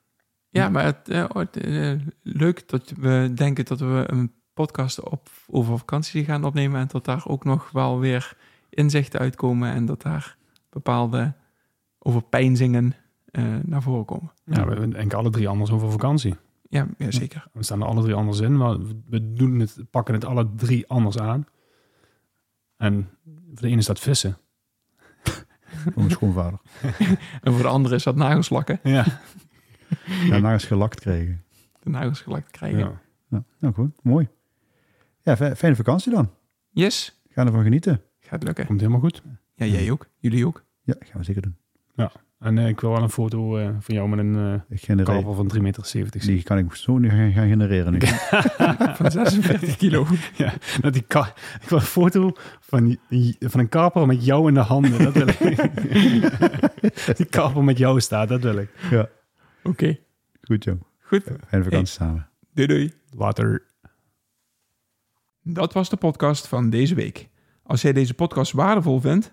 Ja, 0.49 0.69
maar 0.69 0.85
het, 0.85 1.09
eh, 1.09 1.29
het, 1.29 1.57
eh, 1.57 1.93
leuk 2.23 2.69
dat 2.69 2.93
we 2.97 3.31
denken 3.35 3.65
dat 3.65 3.81
we 3.81 4.05
een 4.07 4.33
podcast 4.55 5.01
op, 5.01 5.29
over 5.47 5.79
vakantie 5.79 6.25
gaan 6.25 6.45
opnemen 6.45 6.81
en 6.81 6.87
dat 6.89 7.05
daar 7.05 7.27
ook 7.27 7.45
nog 7.45 7.71
wel 7.71 7.99
weer 7.99 8.37
inzichten 8.69 9.21
uitkomen 9.21 9.73
en 9.73 9.87
dat 9.87 10.03
daar 10.03 10.38
bepaalde 10.71 11.35
overpeinzingen 11.99 12.95
eh 13.31 13.45
naar 13.63 13.83
voren 13.83 14.05
komen. 14.05 14.33
Ja, 14.45 14.67
we 14.67 14.89
denken 14.89 15.19
alle 15.19 15.31
drie 15.31 15.49
anders 15.49 15.71
over 15.71 15.91
vakantie. 15.91 16.35
Ja, 16.69 16.87
ja 16.99 17.11
zeker. 17.11 17.47
We 17.53 17.63
staan 17.63 17.81
er 17.81 17.87
alle 17.87 18.03
drie 18.03 18.15
anders 18.15 18.41
in, 18.41 18.57
maar 18.57 18.77
we 19.07 19.33
doen 19.33 19.59
het, 19.59 19.77
pakken 19.91 20.15
het 20.15 20.25
alle 20.25 20.49
drie 20.57 20.87
anders 20.89 21.19
aan. 21.19 21.47
En 22.77 23.09
voor 23.25 23.61
de 23.63 23.67
ene 23.69 23.77
is 23.79 23.87
dat 23.87 24.01
vissen. 24.01 24.37
Voor 25.83 25.93
mijn 25.95 26.11
schoonvader. 26.11 26.59
En 27.43 27.53
voor 27.53 27.63
de 27.63 27.69
andere 27.69 27.95
is 27.95 28.03
dat 28.03 28.17
nagelslakken. 28.17 28.81
Ja. 28.83 29.05
Daarna 30.31 30.53
eens 30.53 30.65
gelakt 30.65 31.01
krijgen. 31.01 31.45
De 31.83 31.91
nagels 31.91 32.21
gelakt 32.21 32.51
krijgen. 32.51 32.79
ja. 32.79 33.01
Ja, 33.29 33.45
nou 33.59 33.75
goed, 33.75 33.91
mooi. 34.03 34.29
Ja, 35.23 35.37
fi- 35.37 35.55
fijne 35.55 35.77
vakantie 35.77 36.13
dan. 36.13 36.31
Yes, 36.71 37.21
Ga 37.31 37.45
ervan 37.47 37.63
genieten. 37.63 38.03
gaat 38.21 38.43
lukken. 38.43 38.67
Komt 38.67 38.81
helemaal 38.81 39.01
goed. 39.01 39.23
Ja, 39.59 39.67
jij 39.67 39.91
ook. 39.91 40.07
Jullie 40.19 40.47
ook. 40.47 40.65
Ja, 40.83 40.95
gaan 41.01 41.19
we 41.21 41.25
zeker 41.25 41.43
doen. 41.43 41.57
En 42.39 42.59
eh, 42.59 42.69
ik 42.69 42.81
wil 42.81 42.91
wel 42.91 43.03
een 43.03 43.11
foto 43.11 43.57
eh, 43.57 43.69
van 43.81 43.95
jou 43.95 44.09
met 44.09 44.19
een 44.19 44.37
eh 44.37 44.61
Ik 44.77 44.81
genereer, 44.85 45.15
karpel 45.15 45.35
van 45.35 45.51
3,70 45.55 45.61
meter 45.63 46.11
die 46.21 46.43
kan 46.43 46.59
ik 46.59 46.75
zo 46.75 46.99
nu 46.99 47.09
gaan, 47.11 47.33
gaan 47.33 47.49
genereren. 47.49 47.93
Nu. 47.93 47.99
Van 48.99 49.11
46 49.11 49.77
kilo. 49.77 50.07
Ja, 50.37 50.53
dat 50.81 50.93
die 50.93 51.03
ka- 51.03 51.35
ik 51.63 51.69
wil 51.69 51.79
een 51.79 51.85
foto 51.85 52.33
van, 52.61 52.99
die- 53.09 53.37
van 53.41 53.61
een 53.61 53.69
karper 53.69 54.07
met 54.07 54.25
jou 54.25 54.49
in 54.49 54.55
de 54.55 54.61
handen. 54.61 55.03
Dat 55.05 55.13
wil 55.13 55.29
ik. 55.29 55.37
die 57.17 57.27
karper 57.27 57.65
met 57.65 57.79
jou 57.79 58.01
staat, 58.01 58.29
dat 58.29 58.43
wil 58.43 58.57
ik. 58.59 58.71
Oké, 59.63 59.99
Goed, 60.43 60.65
joh. 60.65 60.81
goed. 61.01 61.23
Fijne 61.47 61.65
vakantie 61.65 61.95
samen. 61.95 62.29
Doei 62.55 62.67
doei. 62.69 62.93
Later. 63.11 63.67
Dat 65.43 65.73
was 65.73 65.89
de 65.91 65.97
podcast 65.97 66.47
van 66.49 66.71
deze 66.71 66.95
week. 66.95 67.29
Als 67.63 67.83
jij 67.83 67.93
deze 67.93 68.15
podcast 68.15 68.53
waardevol 68.53 69.01
vindt, 69.01 69.33